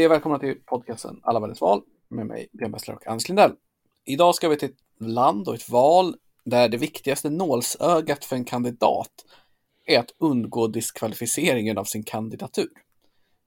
Hej 0.00 0.06
och 0.06 0.12
välkomna 0.12 0.38
till 0.38 0.54
podcasten 0.66 1.20
Alla 1.22 1.40
världens 1.40 1.60
val 1.60 1.82
med 2.08 2.26
mig, 2.26 2.48
Björn 2.52 2.72
Bessler 2.72 2.94
och 2.94 3.06
Anders 3.06 3.28
Lindell. 3.28 3.52
Idag 4.04 4.34
ska 4.34 4.48
vi 4.48 4.56
till 4.56 4.68
ett 4.68 5.06
land 5.06 5.48
och 5.48 5.54
ett 5.54 5.68
val 5.68 6.16
där 6.44 6.68
det 6.68 6.76
viktigaste 6.76 7.30
nålsögat 7.30 8.24
för 8.24 8.36
en 8.36 8.44
kandidat 8.44 9.10
är 9.86 9.98
att 9.98 10.14
undgå 10.18 10.66
diskvalificeringen 10.66 11.78
av 11.78 11.84
sin 11.84 12.02
kandidatur. 12.02 12.70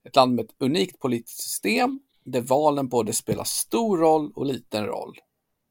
Ett 0.08 0.16
land 0.16 0.36
med 0.36 0.46
ett 0.46 0.55
unikt 0.58 1.00
politiskt 1.00 1.41
system 1.41 2.00
där 2.24 2.41
valen 2.41 2.88
både 2.88 3.13
spelar 3.13 3.44
stor 3.44 3.98
roll 3.98 4.32
och 4.35 4.46
liten 4.46 4.85
roll. 4.85 5.18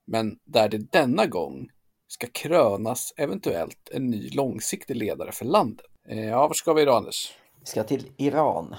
Men 0.07 0.39
där 0.45 0.69
det 0.69 0.79
denna 0.79 1.27
gång 1.27 1.69
ska 2.09 2.27
krönas 2.27 3.15
eventuellt 3.17 3.91
en 3.93 4.07
ny 4.07 4.31
långsiktig 4.31 4.97
ledare 4.97 5.33
för 5.33 5.45
landet. 5.45 5.87
Eh, 6.09 6.25
ja, 6.25 6.47
var 6.49 6.55
ska 6.55 6.73
vi 6.73 6.83
idag 6.83 6.97
Anders? 6.97 7.33
Vi 7.61 7.67
ska 7.67 7.85
till 7.85 8.07
Iran. 8.17 8.75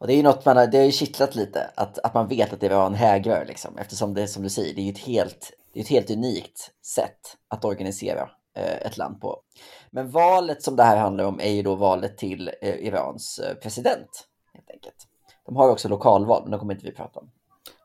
Och 0.00 0.06
det 0.06 0.12
är 0.12 0.16
ju 0.16 0.22
något 0.22 0.44
man 0.44 0.56
har, 0.56 0.66
det 0.66 0.78
har 0.78 0.84
ju 0.84 0.92
kittlat 0.92 1.34
lite, 1.34 1.70
att, 1.74 1.98
att 1.98 2.14
man 2.14 2.28
vet 2.28 2.52
att 2.52 2.62
Iran 2.62 2.94
hägrar 2.94 3.44
liksom. 3.46 3.78
Eftersom 3.78 4.14
det 4.14 4.28
som 4.28 4.42
du 4.42 4.48
säger, 4.48 4.74
det 4.74 4.80
är 4.80 4.84
ju 4.84 4.90
ett 4.90 4.98
helt, 4.98 5.52
det 5.72 5.80
är 5.80 5.84
ett 5.84 5.90
helt 5.90 6.10
unikt 6.10 6.70
sätt 6.86 7.36
att 7.48 7.64
organisera 7.64 8.30
eh, 8.56 8.86
ett 8.86 8.96
land 8.96 9.20
på. 9.20 9.42
Men 9.90 10.10
valet 10.10 10.62
som 10.62 10.76
det 10.76 10.82
här 10.82 10.96
handlar 10.96 11.24
om 11.24 11.40
är 11.40 11.50
ju 11.50 11.62
då 11.62 11.74
valet 11.74 12.18
till 12.18 12.50
eh, 12.62 12.74
Irans 12.74 13.38
eh, 13.38 13.54
president, 13.54 14.28
helt 14.54 14.70
enkelt. 14.70 15.06
De 15.46 15.56
har 15.56 15.66
ju 15.66 15.72
också 15.72 15.88
lokalval, 15.88 16.42
men 16.42 16.50
de 16.50 16.60
kommer 16.60 16.74
inte 16.74 16.86
vi 16.86 16.92
prata 16.92 17.20
om. 17.20 17.30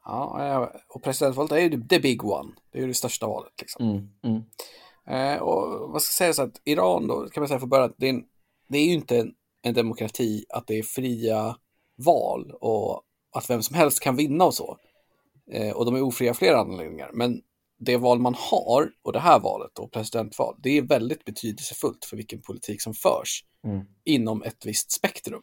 Ja, 0.05 0.71
och 0.87 1.03
presidentvalet 1.03 1.51
är 1.51 1.57
ju 1.57 1.87
the 1.87 1.99
big 1.99 2.25
one. 2.25 2.51
Det 2.71 2.77
är 2.77 2.81
ju 2.81 2.87
det 2.87 2.93
största 2.93 3.27
valet. 3.27 3.53
Liksom. 3.59 3.85
Mm, 3.85 4.09
mm. 5.07 5.41
Och 5.41 5.91
vad 5.91 6.01
ska 6.01 6.11
säga 6.11 6.33
så 6.33 6.43
att 6.43 6.61
Iran 6.63 7.07
då, 7.07 7.29
kan 7.29 7.41
man 7.41 7.47
säga 7.47 7.59
för 7.59 7.67
början, 7.67 7.93
det 7.97 8.05
är, 8.05 8.09
en, 8.09 8.23
det 8.69 8.77
är 8.77 8.85
ju 8.85 8.93
inte 8.93 9.17
en, 9.17 9.31
en 9.61 9.73
demokrati 9.73 10.45
att 10.49 10.67
det 10.67 10.79
är 10.79 10.83
fria 10.83 11.55
val 11.95 12.51
och 12.51 13.01
att 13.35 13.49
vem 13.49 13.63
som 13.63 13.75
helst 13.75 13.99
kan 13.99 14.15
vinna 14.15 14.45
och 14.45 14.53
så. 14.53 14.77
Eh, 15.51 15.71
och 15.71 15.85
de 15.85 15.95
är 15.95 16.01
ofria 16.01 16.29
av 16.29 16.33
flera 16.33 16.57
anledningar. 16.59 17.09
Men 17.13 17.41
det 17.79 17.97
val 17.97 18.19
man 18.19 18.35
har, 18.37 18.91
och 19.01 19.13
det 19.13 19.19
här 19.19 19.39
valet 19.39 19.79
och 19.79 19.91
presidentval, 19.91 20.55
det 20.63 20.77
är 20.77 20.81
väldigt 20.81 21.25
betydelsefullt 21.25 22.05
för 22.05 22.17
vilken 22.17 22.41
politik 22.41 22.81
som 22.81 22.93
förs 22.93 23.43
Mm. 23.65 23.85
inom 24.03 24.43
ett 24.43 24.65
visst 24.65 24.91
spektrum. 24.91 25.41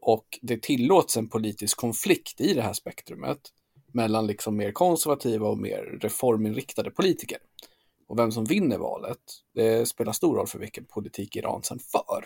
Och 0.00 0.38
det 0.42 0.62
tillåts 0.62 1.16
en 1.16 1.28
politisk 1.28 1.76
konflikt 1.76 2.40
i 2.40 2.54
det 2.54 2.62
här 2.62 2.72
spektrumet 2.72 3.38
mellan 3.92 4.26
liksom 4.26 4.56
mer 4.56 4.72
konservativa 4.72 5.48
och 5.48 5.58
mer 5.58 5.98
reforminriktade 6.00 6.90
politiker. 6.90 7.38
Och 8.08 8.18
vem 8.18 8.32
som 8.32 8.44
vinner 8.44 8.78
valet, 8.78 9.18
det 9.54 9.88
spelar 9.88 10.12
stor 10.12 10.36
roll 10.36 10.46
för 10.46 10.58
vilken 10.58 10.84
politik 10.84 11.36
Iran 11.36 11.62
sen 11.62 11.78
för. 11.78 12.24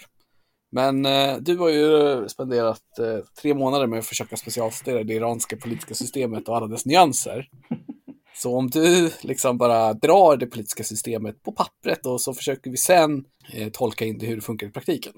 Men 0.72 1.06
eh, 1.06 1.36
du 1.36 1.56
har 1.56 1.68
ju 1.68 2.28
spenderat 2.28 2.98
eh, 2.98 3.18
tre 3.42 3.54
månader 3.54 3.86
med 3.86 3.98
att 3.98 4.06
försöka 4.06 4.36
specialstudera 4.36 5.04
det 5.04 5.14
iranska 5.14 5.56
politiska 5.56 5.94
systemet 5.94 6.48
och 6.48 6.56
alla 6.56 6.66
dess 6.66 6.86
nyanser. 6.86 7.48
Så 8.34 8.56
om 8.56 8.70
du 8.70 9.10
liksom 9.20 9.58
bara 9.58 9.92
drar 9.92 10.36
det 10.36 10.46
politiska 10.46 10.84
systemet 10.84 11.42
på 11.42 11.52
pappret 11.52 12.06
och 12.06 12.20
så 12.20 12.34
försöker 12.34 12.70
vi 12.70 12.76
sen 12.76 13.24
eh, 13.52 13.68
tolka 13.68 14.04
in 14.04 14.18
det 14.18 14.26
hur 14.26 14.36
det 14.36 14.42
funkar 14.42 14.66
i 14.66 14.70
praktiken. 14.70 15.12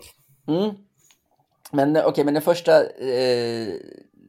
Mm. 0.49 0.75
Men 1.73 1.97
eh, 1.97 2.07
okej, 2.07 2.25
men 2.25 2.35
den 2.35 2.43
första 2.43 2.85
eh, 2.85 3.69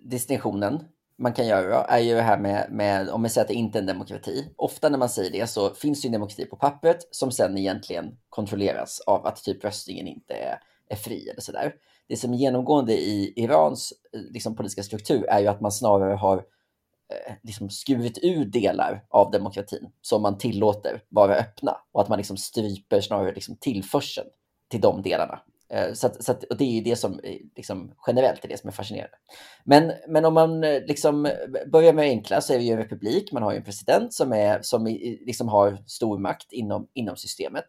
distinktionen 0.04 0.84
man 1.18 1.34
kan 1.34 1.48
göra 1.48 1.84
är 1.84 2.00
ju 2.00 2.14
det 2.14 2.22
här 2.22 2.38
med, 2.38 2.68
med, 2.72 3.10
om 3.10 3.22
man 3.22 3.30
säger 3.30 3.44
att 3.44 3.48
det 3.48 3.54
inte 3.54 3.78
är 3.78 3.82
en 3.82 3.88
demokrati. 3.88 4.54
Ofta 4.56 4.90
när 4.90 4.98
man 4.98 5.10
säger 5.10 5.32
det 5.32 5.48
så 5.48 5.74
finns 5.74 6.02
det 6.02 6.06
ju 6.06 6.08
en 6.08 6.14
demokrati 6.14 6.46
på 6.46 6.56
pappret 6.56 7.08
som 7.12 7.32
sen 7.32 7.58
egentligen 7.58 8.18
kontrolleras 8.30 9.00
av 9.00 9.26
att 9.26 9.44
typ 9.44 9.64
röstningen 9.64 10.08
inte 10.08 10.34
är, 10.34 10.60
är 10.90 10.96
fri 10.96 11.30
eller 11.30 11.42
sådär. 11.42 11.74
Det 12.08 12.16
som 12.16 12.34
är 12.34 12.38
genomgående 12.38 12.94
i 12.94 13.34
Irans 13.36 13.94
eh, 14.14 14.22
liksom, 14.22 14.56
politiska 14.56 14.84
struktur 14.84 15.26
är 15.26 15.40
ju 15.40 15.48
att 15.48 15.62
man 15.62 15.72
snarare 15.72 16.16
har 16.16 16.38
eh, 16.38 17.34
liksom 17.44 17.70
skurit 17.70 18.20
ur 18.22 18.46
delar 18.46 19.06
av 19.10 19.32
demokratin 19.32 19.92
som 20.02 20.22
man 20.22 20.38
tillåter 20.38 21.02
vara 21.10 21.36
öppna 21.36 21.78
och 21.92 22.02
att 22.02 22.10
man 22.10 22.18
liksom 22.18 22.38
stryper 22.38 23.02
snarare 23.02 23.34
liksom 23.34 23.56
tillförseln 23.56 24.28
till 24.72 24.82
de 24.82 25.02
delarna. 25.02 25.42
Eh, 25.70 25.94
Så, 25.94 26.08
att, 26.08 26.24
så 26.24 26.32
att, 26.32 26.44
och 26.44 26.58
det 26.58 26.64
är 26.64 26.72
ju 26.72 26.82
det 26.82 26.96
som 26.96 27.20
eh, 27.20 27.38
liksom, 27.56 27.92
generellt 28.08 28.46
är 28.46 28.50
det 28.50 28.60
som 28.60 28.68
är 28.68 28.72
fascinerande. 28.72 29.18
Men, 29.64 29.92
men 30.08 30.26
om 30.26 30.34
man 30.34 30.64
eh, 30.64 30.82
liksom 30.82 31.32
börjar 31.72 31.94
med 31.94 32.06
det 32.06 32.10
enkla 32.10 32.42
så 32.42 32.54
är 32.54 32.58
vi 32.58 32.66
ju 32.66 32.72
en 32.72 32.78
republik. 32.78 33.32
Man 33.32 33.44
har 33.44 33.52
ju 33.52 33.58
en 33.58 33.64
president 33.64 34.14
som, 34.14 34.34
är, 34.34 34.60
som 34.62 34.86
liksom 35.26 35.48
har 35.48 35.78
stor 35.88 36.18
makt 36.18 36.52
inom, 36.52 36.88
inom 36.94 37.16
systemet. 37.16 37.66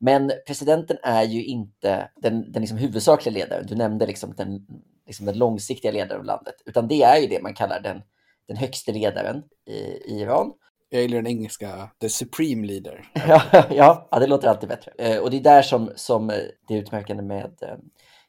Men 0.00 0.32
presidenten 0.46 0.96
är 1.02 1.22
ju 1.22 1.44
inte 1.44 2.10
den, 2.16 2.52
den 2.52 2.62
liksom 2.62 2.78
huvudsakliga 2.78 3.34
ledaren. 3.34 3.66
Du 3.66 3.74
nämnde 3.74 4.06
liksom 4.06 4.34
den, 4.36 4.66
liksom 5.06 5.26
den 5.26 5.38
långsiktiga 5.38 5.92
ledaren 5.92 6.20
av 6.20 6.26
landet. 6.26 6.54
Utan 6.66 6.88
det 6.88 7.02
är 7.02 7.20
ju 7.20 7.26
det 7.26 7.42
man 7.42 7.54
kallar 7.54 7.80
den, 7.80 8.02
den 8.48 8.56
högste 8.56 8.92
ledaren 8.92 9.42
i, 9.66 9.78
i 10.12 10.20
Iran. 10.20 10.52
Jag 10.88 11.02
gillar 11.02 11.16
den 11.16 11.26
engelska, 11.26 11.90
the 12.00 12.08
supreme 12.08 12.66
leader. 12.66 13.04
Ja, 13.28 13.66
ja, 14.10 14.18
det 14.18 14.26
låter 14.26 14.48
alltid 14.48 14.68
bättre. 14.68 14.92
Eh, 14.98 15.18
och 15.18 15.30
det 15.30 15.36
är 15.36 15.40
där 15.40 15.62
som, 15.62 15.92
som 15.96 16.30
eh, 16.30 16.36
det 16.68 16.74
utmärkande 16.74 17.22
med 17.22 17.58
eh, 17.62 17.76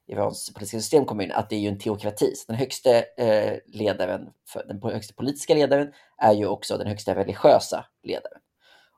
Irans 0.08 0.54
politiska 0.54 0.80
system 0.80 1.06
kommer 1.06 1.24
in, 1.24 1.32
att 1.32 1.50
det 1.50 1.56
är 1.56 1.60
ju 1.60 1.68
en 1.68 1.80
teokrati. 1.80 2.34
Så 2.36 2.44
Den 2.48 2.56
högsta 2.56 2.90
eh, 3.18 3.58
ledaren, 3.66 4.30
den 4.68 4.82
högsta 4.84 5.14
politiska 5.14 5.54
ledaren 5.54 5.94
är 6.18 6.34
ju 6.34 6.48
också 6.48 6.78
den 6.78 6.88
högsta 6.88 7.16
religiösa 7.16 7.86
ledaren. 8.04 8.40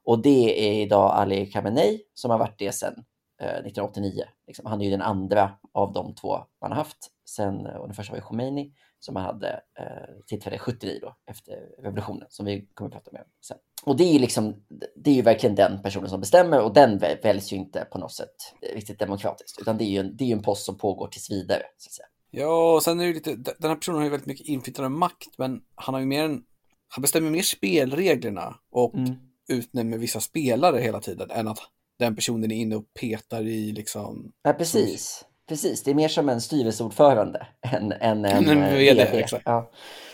Och 0.06 0.22
det 0.22 0.70
är 0.70 0.82
idag 0.82 1.12
Ali 1.12 1.46
Khamenei 1.46 2.02
som 2.14 2.32
har 2.32 2.38
varit 2.38 2.60
det 2.60 2.72
sedan 2.72 2.94
eh, 3.42 3.48
1989. 3.48 4.24
Liksom, 4.48 4.66
han 4.66 4.82
är 4.82 4.86
ju 4.86 4.92
den 4.92 5.02
andra 5.02 5.52
av 5.74 5.94
de 5.94 6.16
två 6.16 6.38
man 6.62 6.72
har 6.72 6.78
haft. 6.78 6.98
Sen, 7.30 7.66
och 7.66 7.88
den 7.88 7.96
första 7.96 8.12
var 8.12 8.18
ju 8.18 8.24
Khomeini 8.24 8.74
som 9.00 9.14
man 9.14 9.24
hade 9.24 9.50
eh, 9.80 9.86
tillträde 10.28 10.58
79 10.60 11.00
då, 11.02 11.16
efter 11.30 11.54
revolutionen, 11.84 12.28
som 12.30 12.46
vi 12.46 12.68
kommer 12.74 12.88
att 12.96 13.04
prata 13.04 13.12
om 13.12 13.18
sen. 13.48 13.58
Och 13.86 13.98
det 13.98 14.04
är 14.04 14.14
ju 14.14 14.20
liksom, 14.20 14.56
det 14.96 15.12
är 15.12 15.16
ju 15.16 15.22
verkligen 15.22 15.56
den 15.56 15.82
personen 15.82 16.10
som 16.10 16.20
bestämmer 16.20 16.62
och 16.62 16.74
den 16.74 16.98
väl- 16.98 17.18
väljs 17.24 17.54
ju 17.54 17.58
inte 17.58 17.88
på 17.92 17.98
något 17.98 18.12
sätt 18.14 18.36
eh, 18.62 18.76
riktigt 18.76 19.00
demokratiskt, 19.00 19.62
utan 19.62 19.78
det 19.78 19.84
är 19.84 19.90
ju 19.90 20.00
en, 20.00 20.18
det 20.18 20.24
är 20.24 20.36
en 20.36 20.42
post 20.44 20.66
som 20.66 20.78
pågår 20.78 21.08
tills 21.08 21.32
vidare, 21.32 21.64
så 21.78 21.88
att 21.88 21.94
säga. 21.94 22.08
Ja, 22.32 22.74
och 22.76 22.84
sen 22.84 23.00
är 23.00 23.04
det 23.04 23.08
ju 23.08 23.14
lite, 23.14 23.36
den 23.60 23.70
här 23.70 23.76
personen 23.76 23.98
har 23.98 24.04
ju 24.04 24.10
väldigt 24.10 24.28
mycket 24.28 24.48
inflytande 24.48 24.86
och 24.86 24.92
makt, 24.92 25.38
men 25.38 25.62
han 25.76 25.94
har 25.94 26.02
ju 26.02 26.08
mer 26.08 26.24
en, 26.24 26.44
han 26.88 27.02
bestämmer 27.02 27.32
mer 27.32 27.42
spelreglerna 27.42 28.56
och 28.72 28.96
Mm. 28.96 29.16
Utnämner 29.50 29.98
vissa 29.98 30.20
spelare 30.20 30.80
hela 30.80 31.00
tiden 31.00 31.32
än 31.32 31.48
att 31.48 31.60
den 32.00 32.16
personen 32.16 32.52
är 32.52 32.56
inne 32.56 32.76
och 32.76 32.94
petar 33.00 33.42
i 33.42 33.72
liksom... 33.72 34.32
Ja, 34.44 34.54
precis. 34.54 35.26
Precis, 35.48 35.84
det 35.84 35.92
är 35.92 35.96
mer 35.96 36.08
som 36.08 36.30
en 36.30 36.42
styrelseordförande 36.42 37.48
än, 37.62 37.92
än 37.92 38.26
en, 38.26 38.50
En 38.50 38.64
eh, 38.64 38.74
VD, 38.74 39.02
exakt. 39.02 39.44
Ja. 39.46 39.70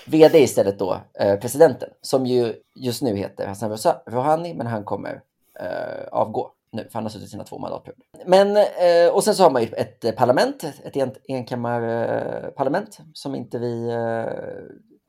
VD 0.07 0.39
istället 0.39 0.79
då 0.79 1.01
eh, 1.19 1.39
presidenten, 1.39 1.89
som 2.01 2.25
ju 2.25 2.53
just 2.75 3.01
nu 3.01 3.15
heter 3.15 3.47
Hassan 3.47 3.71
Rouha- 3.71 4.01
Rouhani, 4.05 4.53
men 4.53 4.67
han 4.67 4.83
kommer 4.83 5.21
eh, 5.59 6.07
avgå 6.11 6.51
nu, 6.71 6.83
för 6.83 6.93
han 6.93 7.03
har 7.03 7.09
suttit 7.09 7.29
sina 7.29 7.43
två 7.43 7.57
mandatperioder. 7.59 8.05
Men, 8.25 8.57
eh, 8.57 9.13
och 9.13 9.23
sen 9.23 9.35
så 9.35 9.43
har 9.43 9.51
man 9.51 9.61
ju 9.61 9.67
ett 9.67 10.05
eh, 10.05 10.11
parlament, 10.11 10.63
ett 10.83 10.97
en, 10.97 11.11
enkammarparlament, 11.27 12.99
som 13.13 13.35
inte 13.35 13.59
vi 13.59 13.89
eh, 13.89 14.25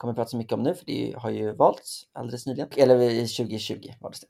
kommer 0.00 0.12
att 0.12 0.16
prata 0.16 0.30
så 0.30 0.36
mycket 0.36 0.52
om 0.52 0.62
nu, 0.62 0.74
för 0.74 0.86
det 0.86 1.14
har 1.16 1.30
ju 1.30 1.52
valts 1.52 2.02
alldeles 2.12 2.46
nyligen, 2.46 2.68
eller 2.76 2.98
2020 3.36 3.74
var 4.00 4.10
det. 4.10 4.26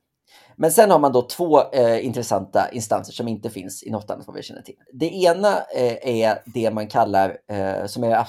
Men 0.57 0.73
sen 0.73 0.91
har 0.91 0.99
man 0.99 1.13
då 1.13 1.23
två 1.23 1.73
eh, 1.73 2.07
intressanta 2.07 2.71
instanser 2.73 3.13
som 3.13 3.29
inte 3.29 3.51
finns 3.51 3.83
i 3.83 3.91
något 3.91 4.11
annat 4.11 4.27
vad 4.27 4.37
vi 4.37 4.43
känner 4.43 4.63
till. 4.63 4.75
Det 4.93 5.07
ena 5.07 5.57
eh, 5.77 6.23
är 6.23 6.43
det 6.47 6.71
man 6.71 6.87
kallar, 6.87 7.39
eh, 7.49 7.87
som 7.87 8.05
är 8.05 8.27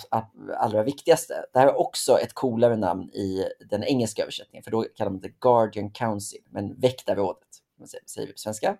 allra 0.57 0.83
viktigaste. 0.83 1.33
Det 1.53 1.59
här 1.59 1.67
är 1.67 1.79
också 1.79 2.19
ett 2.19 2.33
coolare 2.33 2.75
namn 2.75 3.09
i 3.09 3.45
den 3.69 3.83
engelska 3.83 4.21
översättningen, 4.21 4.63
för 4.63 4.71
då 4.71 4.85
kallar 4.95 5.11
man 5.11 5.21
det 5.21 5.39
Guardian 5.39 5.91
Council, 5.91 6.41
men 6.49 6.79
väktarrådet, 6.79 7.47
säger, 8.05 8.27
vi 8.27 8.33
på 8.33 8.39
svenska. 8.39 8.77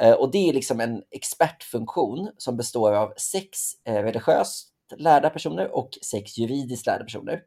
Eh, 0.00 0.12
och 0.12 0.30
det 0.30 0.48
är 0.48 0.52
liksom 0.52 0.80
en 0.80 1.02
expertfunktion 1.10 2.30
som 2.38 2.56
består 2.56 2.92
av 2.92 3.12
sex 3.16 3.58
eh, 3.84 4.02
religiöst 4.02 4.68
lärda 4.96 5.30
personer 5.30 5.76
och 5.76 5.90
sex 6.02 6.38
juridiskt 6.38 6.86
lärda 6.86 7.04
personer. 7.04 7.42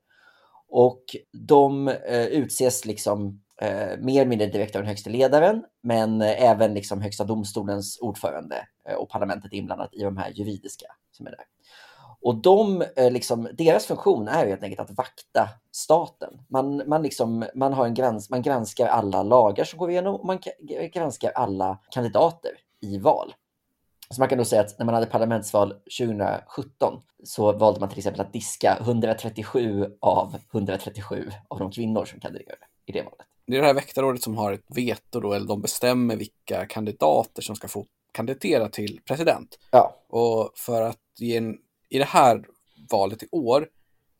Och 0.71 1.03
de 1.31 1.87
eh, 1.87 2.25
utses 2.25 2.85
liksom 2.85 3.41
eh, 3.61 3.97
mer 3.99 4.21
eller 4.21 4.25
mindre 4.25 4.47
direkt 4.47 4.75
av 4.75 4.81
den 4.81 4.89
högste 4.89 5.09
ledaren, 5.09 5.63
men 5.83 6.21
eh, 6.21 6.43
även 6.43 6.73
liksom 6.73 7.01
högsta 7.01 7.23
domstolens 7.23 7.99
ordförande 8.01 8.67
eh, 8.89 8.95
och 8.95 9.09
parlamentet 9.09 9.53
är 9.53 9.57
inblandat 9.57 9.93
i 9.93 10.03
de 10.03 10.17
här 10.17 10.31
juridiska 10.35 10.85
som 11.11 11.27
är 11.27 11.31
där. 11.31 11.45
Och 12.21 12.35
de, 12.35 12.83
eh, 12.95 13.11
liksom, 13.11 13.49
deras 13.53 13.85
funktion 13.85 14.27
är 14.27 14.47
helt 14.47 14.63
enkelt 14.63 14.89
att 14.89 14.97
vakta 14.97 15.49
staten. 15.71 16.33
Man, 16.49 16.81
man, 16.87 17.03
liksom, 17.03 17.45
man, 17.55 17.73
har 17.73 17.85
en 17.85 17.93
grans, 17.93 18.29
man 18.29 18.41
granskar 18.41 18.87
alla 18.87 19.23
lagar 19.23 19.63
som 19.63 19.79
går 19.79 19.91
igenom 19.91 20.15
och 20.15 20.25
man 20.25 20.39
granskar 20.93 21.31
alla 21.31 21.79
kandidater 21.91 22.51
i 22.81 22.97
val. 22.97 23.33
Så 24.11 24.21
man 24.21 24.29
kan 24.29 24.37
då 24.37 24.45
säga 24.45 24.61
att 24.61 24.79
när 24.79 24.85
man 24.85 24.95
hade 24.95 25.07
parlamentsval 25.07 25.73
2017 25.99 27.01
så 27.23 27.51
valde 27.51 27.79
man 27.79 27.89
till 27.89 27.97
exempel 27.97 28.21
att 28.21 28.33
diska 28.33 28.77
137 28.81 29.85
av 29.99 30.35
137 30.51 31.31
av 31.47 31.59
de 31.59 31.71
kvinnor 31.71 32.05
som 32.05 32.19
kandiderade 32.19 32.65
i 32.85 32.91
det 32.91 33.01
valet. 33.01 33.27
Det 33.47 33.57
är 33.57 33.61
det 33.61 33.67
här 33.67 33.73
väktarrådet 33.73 34.23
som 34.23 34.37
har 34.37 34.53
ett 34.53 34.65
veto 34.67 35.19
då, 35.19 35.33
eller 35.33 35.47
de 35.47 35.61
bestämmer 35.61 36.15
vilka 36.15 36.65
kandidater 36.65 37.41
som 37.41 37.55
ska 37.55 37.67
få 37.67 37.85
kandidera 38.11 38.69
till 38.69 38.99
president. 39.05 39.59
Ja, 39.71 39.95
Och 40.09 40.51
för 40.55 40.81
att 40.81 40.97
ge 41.17 41.37
en, 41.37 41.57
i 41.89 41.97
det 41.97 42.05
här 42.05 42.45
valet 42.91 43.23
i 43.23 43.27
år 43.31 43.67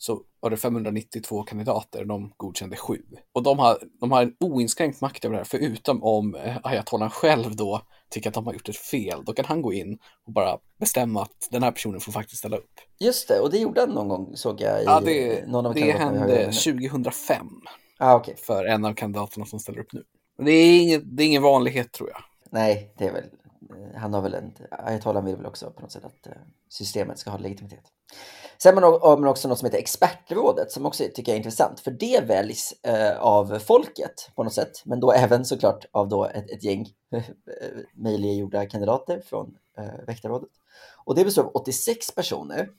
så 0.02 0.22
var 0.40 0.50
det 0.50 0.58
592 0.58 1.44
kandidater, 1.44 2.06
de 2.06 2.34
godkände 2.38 2.76
sju. 2.76 3.02
Och 3.34 3.44
de 3.44 3.60
har, 3.60 3.78
de 4.00 4.12
har 4.12 4.22
en 4.22 4.34
oinskränkt 4.40 5.02
makt 5.02 5.26
över 5.26 5.34
det 5.34 5.40
här, 5.40 5.46
förutom 5.46 6.04
om 6.04 6.36
eh, 6.36 6.58
ayatollan 6.64 7.10
själv 7.10 7.56
då 7.56 7.82
tycker 8.10 8.30
att 8.30 8.34
de 8.34 8.46
har 8.46 8.54
gjort 8.54 8.70
ett 8.70 8.76
fel. 8.78 9.24
Då 9.26 9.34
kan 9.34 9.46
han 9.46 9.62
gå 9.62 9.74
in 9.74 10.00
och 10.26 10.34
bara 10.34 10.58
bestämma 10.80 11.22
att 11.22 11.48
den 11.52 11.64
här 11.64 11.72
personen 11.72 12.00
får 12.00 12.12
faktiskt 12.12 12.40
ställa 12.40 12.58
upp. 12.58 12.72
Just 13.00 13.28
det, 13.28 13.40
och 13.40 13.52
det 13.52 13.58
gjorde 13.58 13.82
han 13.82 13.90
någon 13.90 14.08
gång 14.08 14.36
såg 14.38 14.62
jag 14.62 14.82
i 14.82 14.86
Ja, 14.86 15.00
det, 15.06 15.48
någon 15.48 15.66
av 15.66 15.74
det 15.74 15.92
hände 15.92 16.46
ju- 16.46 16.52
2005 16.52 17.48
Ah, 18.00 18.16
okej. 18.16 18.36
för 18.38 18.66
en 18.66 18.86
av 18.86 18.94
kandidaterna 18.94 19.46
som 19.46 19.60
ställer 19.60 19.80
upp 19.80 19.94
nu. 19.94 20.04
Det 20.38 20.52
är, 20.52 20.82
inget, 20.82 21.02
det 21.18 21.24
är 21.24 21.28
ingen 21.28 21.42
vanlighet 21.44 21.92
tror 21.92 22.10
jag. 22.10 22.22
Nej, 22.50 22.94
det 22.98 23.08
är 23.08 23.14
väl, 23.14 23.24
eh, 23.24 24.00
han 24.00 24.14
har 24.14 24.22
väl 24.22 24.34
en, 24.34 24.54
ayatollah 24.72 25.24
vill 25.24 25.36
väl 25.36 25.46
också 25.46 25.72
på 25.72 25.82
något 25.82 25.92
sätt 25.92 26.06
att 26.06 26.28
eh, 26.28 26.34
systemet 26.70 27.20
ska 27.20 27.30
ha 27.32 27.38
legitimitet. 27.38 27.84
Sen 28.64 28.78
har 28.78 29.18
man 29.18 29.30
också 29.30 29.48
något 29.48 29.60
som 29.60 29.66
heter 29.66 29.78
expertrådet 29.78 30.72
som 30.72 30.86
också 30.86 31.04
tycker 31.04 31.32
jag 31.32 31.36
är 31.36 31.38
intressant, 31.38 31.80
för 31.80 31.92
det 31.92 32.20
väljs 32.20 32.74
eh, 32.84 33.18
av 33.22 33.60
folket 33.60 34.30
på 34.36 34.44
något 34.44 34.54
sätt, 34.54 34.72
men 34.86 35.00
då 35.00 35.12
även 35.12 35.46
såklart 35.46 35.86
av 35.92 36.10
då 36.10 36.26
ett, 36.26 36.50
ett 36.52 36.64
gäng 36.64 36.90
eh, 37.12 37.24
möjliggjorda 37.94 38.66
kandidater 38.66 39.22
från 39.26 39.58
eh, 39.78 40.06
väktarrådet. 40.08 40.50
Och 41.06 41.16
det 41.16 41.26
består 41.26 41.44
av 41.44 41.52
86 41.54 42.12
personer 42.16 42.70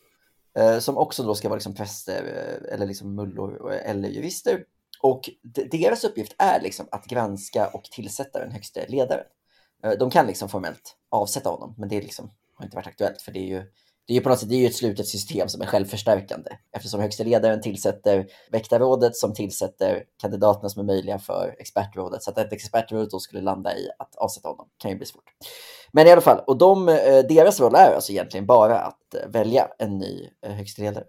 eh, 0.58 0.79
som 0.79 0.99
också 0.99 1.23
då 1.23 1.34
ska 1.34 1.49
vara 1.49 1.56
liksom 1.56 1.75
präster 1.75 2.25
eh, 2.25 2.75
eller 2.75 2.87
liksom 2.87 3.14
mullor 3.14 3.73
eller 3.73 4.08
jurister. 4.08 4.64
Och 5.00 5.31
deras 5.70 6.05
uppgift 6.05 6.34
är 6.38 6.61
liksom 6.61 6.87
att 6.90 7.06
granska 7.06 7.69
och 7.69 7.84
tillsätta 7.84 8.38
den 8.38 8.52
högste 8.52 8.87
ledaren. 8.88 9.25
Eh, 9.84 9.90
De 9.90 10.11
kan 10.11 10.26
liksom 10.26 10.49
formellt 10.49 10.96
avsätta 11.08 11.49
honom, 11.49 11.75
men 11.79 11.88
det 11.88 12.00
liksom, 12.00 12.31
har 12.55 12.64
inte 12.64 12.76
varit 12.76 12.87
aktuellt 12.87 13.23
för 13.23 13.32
det 13.32 13.38
är 13.38 13.61
ju 13.61 13.64
det 14.06 14.12
är 14.12 14.14
ju 14.14 14.20
på 14.20 14.28
något 14.28 14.38
sätt 14.38 14.49
det 14.49 14.54
är 14.54 14.60
ju 14.60 14.66
ett 14.66 14.75
slutet 14.75 15.06
system 15.06 15.49
som 15.49 15.62
är 15.62 15.66
självförstärkande 15.66 16.50
eftersom 16.76 17.00
högsta 17.00 17.25
ledaren 17.25 17.60
tillsätter 17.60 18.26
väktarrådet 18.50 19.16
som 19.16 19.34
tillsätter 19.34 20.04
kandidaterna 20.20 20.69
som 20.69 20.81
är 20.81 20.87
möjliga 20.87 21.19
för 21.19 21.56
expertrådet. 21.58 22.22
Så 22.22 22.31
att 22.31 22.38
ett 22.38 22.52
expertråd 22.52 23.08
då 23.10 23.19
skulle 23.19 23.43
landa 23.43 23.76
i 23.76 23.88
att 23.99 24.16
avsätta 24.16 24.49
honom 24.49 24.69
kan 24.78 24.90
ju 24.90 24.96
bli 24.96 25.06
svårt. 25.06 25.25
Men 25.93 26.06
i 26.06 26.10
alla 26.10 26.20
fall, 26.20 26.44
och 26.46 26.58
de, 26.58 26.88
eh, 26.88 27.19
deras 27.28 27.60
roll 27.60 27.75
är 27.75 27.94
alltså 27.94 28.12
egentligen 28.12 28.46
bara 28.46 28.78
att 28.78 29.14
eh, 29.14 29.28
välja 29.28 29.69
en 29.78 29.99
ny 29.99 30.28
högste 30.43 30.56
högsta 30.56 30.82
ledare. 30.82 31.05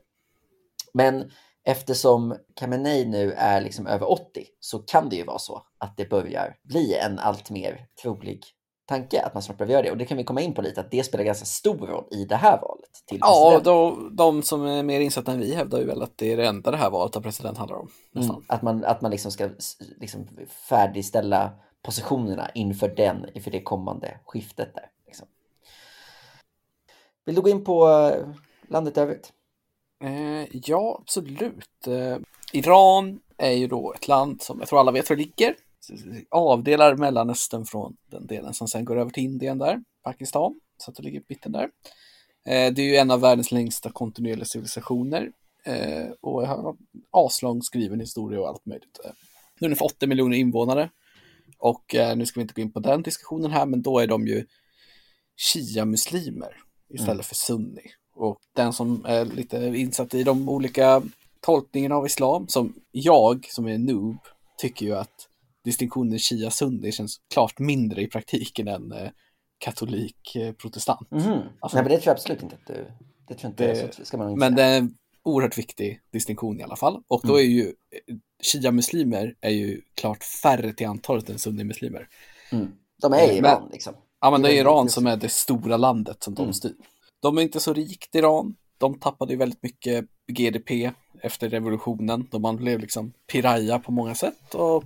Men 0.94 1.32
eftersom 1.66 2.36
Khamenei 2.60 3.06
nu 3.06 3.32
är 3.32 3.62
liksom 3.62 3.88
över 3.88 4.12
80 4.12 4.46
så 4.60 4.80
kan 4.80 5.10
det 5.10 5.16
ju 5.16 5.24
vara 5.24 5.40
så 5.40 5.62
att 5.78 5.98
det 5.98 6.10
börjar 6.10 6.56
bli 6.64 6.94
en 6.94 7.20
allt 7.20 7.50
mer 7.50 7.88
trolig 8.02 8.44
tanke 8.86 9.22
att 9.22 9.34
man 9.34 9.44
snart 9.44 9.58
behöver 9.58 9.74
göra 9.74 9.84
det. 9.84 9.92
Och 9.92 9.98
det 9.98 10.06
kan 10.06 10.18
vi 10.18 10.24
komma 10.24 10.42
in 10.42 10.54
på 10.54 10.62
lite, 10.62 10.82
att 10.82 10.92
det 10.92 11.04
spelar 11.04 11.24
ganska 11.24 11.46
stor 11.46 11.88
roll 11.88 12.06
i 12.12 12.26
det 12.26 12.36
här 12.36 12.62
valet. 12.62 13.04
Ja, 13.10 13.62
då, 13.64 13.98
de 14.12 14.44
som 14.44 14.66
är 14.66 14.84
mer 14.84 15.00
insatta 15.00 15.32
än 15.32 15.40
vi 15.40 15.56
hävdar 15.56 15.80
ju 15.80 15.86
väl 15.86 16.02
att 16.02 16.18
det 16.18 16.34
är 16.34 16.38
det 16.38 16.48
enda 16.48 16.72
det 16.72 16.78
här 16.78 16.90
valet 16.90 17.16
av 17.16 17.22
president 17.22 17.58
handlar 17.58 17.78
om. 17.78 17.90
Mm, 18.16 18.36
att 18.48 18.62
man, 18.62 18.86
att 18.86 19.02
man 19.02 19.12
liksom 19.12 19.32
ska 19.32 19.50
liksom 20.00 20.28
färdigställa 20.70 21.52
positionerna 21.82 22.50
inför 22.56 22.88
den, 22.88 23.26
inför 23.34 23.52
det 23.52 23.62
kommande 23.62 24.20
skiftet 24.26 24.76
där. 24.76 24.86
Liksom. 25.06 25.28
Vill 27.26 27.36
du 27.36 27.42
gå 27.42 27.50
in 27.50 27.64
på 27.64 27.90
eh, 27.90 28.28
landet 28.68 28.98
i 28.98 29.00
övrigt? 29.00 29.34
Eh, 30.04 30.48
ja, 30.52 30.98
absolut. 31.02 31.88
Eh, 31.88 32.18
Iran 32.54 33.20
är 33.38 33.52
ju 33.52 33.68
då 33.68 33.94
ett 33.94 34.08
land 34.08 34.42
som 34.42 34.60
jag 34.60 34.68
tror 34.68 34.80
alla 34.80 34.92
vet 34.92 35.10
var 35.10 35.18
det 35.18 35.24
ligger. 35.24 35.56
Avdelar 36.30 36.96
Mellanöstern 36.96 37.66
från 37.66 37.98
den 38.12 38.28
delen 38.28 38.54
som 38.54 38.68
sen 38.68 38.86
går 38.86 39.00
över 39.00 39.12
till 39.12 39.24
Indien 39.24 39.58
där, 39.58 39.84
Pakistan, 40.04 40.60
så 40.78 40.92
att 40.92 40.98
det 40.98 41.04
ligger 41.04 41.20
i 41.20 41.24
mitten 41.28 41.52
där. 41.52 41.70
Eh, 42.46 42.74
det 42.74 42.82
är 42.82 42.86
ju 42.86 42.96
en 42.96 43.12
av 43.12 43.22
världens 43.22 43.52
längsta 43.52 43.92
kontinuerliga 43.92 44.46
civilisationer 44.46 45.32
eh, 45.66 46.08
och 46.22 46.48
har 46.48 46.76
aslång 47.12 47.62
skriven 47.62 48.00
historia 48.00 48.42
och 48.42 48.48
allt 48.48 48.66
möjligt. 48.66 49.00
Eh, 49.06 49.12
nu 49.60 49.66
är 49.66 49.70
ungefär 49.70 49.86
80 49.86 50.08
miljoner 50.08 50.38
invånare 50.38 50.90
och 51.58 51.96
eh, 51.96 52.18
nu 52.18 52.26
ska 52.26 52.40
vi 52.40 52.42
inte 52.42 52.54
gå 52.54 52.62
in 52.62 52.72
på 52.72 52.80
den 52.80 53.02
diskussionen 53.02 53.52
här, 53.52 53.66
men 53.66 53.82
då 53.82 54.00
är 54.00 54.08
de 54.08 54.28
ju 54.28 54.46
shia-muslimer 55.38 56.58
istället 56.90 57.26
för 57.26 57.36
sunni. 57.36 57.92
Och 58.16 58.40
den 58.56 58.74
som 58.74 59.06
är 59.06 59.26
lite 59.26 59.58
insatt 59.58 60.14
i 60.14 60.24
de 60.24 60.50
olika 60.50 61.02
tolkningarna 61.42 61.96
av 61.96 62.06
islam, 62.06 62.48
som 62.48 62.74
jag 62.92 63.48
som 63.50 63.68
är 63.68 63.78
noob, 63.78 64.18
tycker 64.58 64.86
ju 64.86 64.96
att 64.96 65.28
distinktionen 65.64 66.20
shia-sunni 66.20 66.92
känns 66.92 67.18
klart 67.34 67.60
mindre 67.60 68.02
i 68.02 68.08
praktiken 68.08 68.68
än 68.68 68.92
eh, 68.92 69.10
katolik-protestant. 69.58 71.12
Mhm. 71.12 71.22
Alltså- 71.60 71.78
Nej, 71.78 71.84
men 71.84 71.92
det 71.92 71.98
tror 71.98 72.06
jag 72.08 72.12
absolut 72.14 72.44
inte 72.44 72.56
att 72.56 72.68
du... 72.68 72.88
Det 73.28 73.34
tror 73.36 73.50
inte, 73.50 73.68
Det- 73.68 73.96
så 73.96 74.06
ska 74.06 74.18
man 74.18 74.30
inte 74.30 74.40
Men 74.40 74.52
det 74.56 74.58
säga. 74.62 74.68
är 74.68 74.78
en 74.78 74.96
oerhört 75.24 75.58
viktig 75.58 76.02
distinktion 76.12 76.60
i 76.60 76.64
alla 76.64 76.76
fall. 76.76 77.04
Och 77.08 77.22
då 77.24 77.34
Mm. 77.34 77.46
är 77.46 77.50
ju 77.50 77.64
eh, 77.68 78.16
shia-muslimer 78.44 79.36
är 79.42 79.50
ju 79.50 79.82
klart 79.96 80.24
färre 80.24 80.74
till 80.74 80.88
antalet 80.88 81.30
än 81.30 81.40
sunni-muslimer. 81.40 82.08
Mm. 82.52 82.72
De 83.02 83.14
är 83.14 83.24
i 83.24 83.28
Men- 83.28 83.52
Iran 83.52 83.70
liksom. 83.72 83.94
Ja, 84.22 84.32
men 84.32 84.42
Det 84.42 84.48
det 84.48 84.54
är 84.58 84.62
Iran 84.62 84.90
som 84.90 85.08
är 85.08 85.18
det 85.18 85.30
stora 85.30 85.78
landet 85.78 86.24
som 86.24 86.34
de 86.36 86.42
Mm. 86.42 86.54
styr. 86.54 86.76
De 87.22 87.38
är 87.38 87.42
inte 87.42 87.60
så 87.60 87.74
rikt 87.74 88.16
Iran. 88.16 88.56
De 88.78 89.00
tappade 89.00 89.34
ju 89.34 89.38
väldigt 89.40 89.64
mycket 89.64 90.06
GDP 90.32 90.92
efter 91.22 91.50
revolutionen 91.50 92.28
då 92.32 92.40
man 92.40 92.56
blev 92.56 92.80
liksom 92.80 93.14
piraya 93.32 93.80
på 93.80 93.92
många 93.92 94.16
sätt. 94.16 94.56
Och 94.56 94.84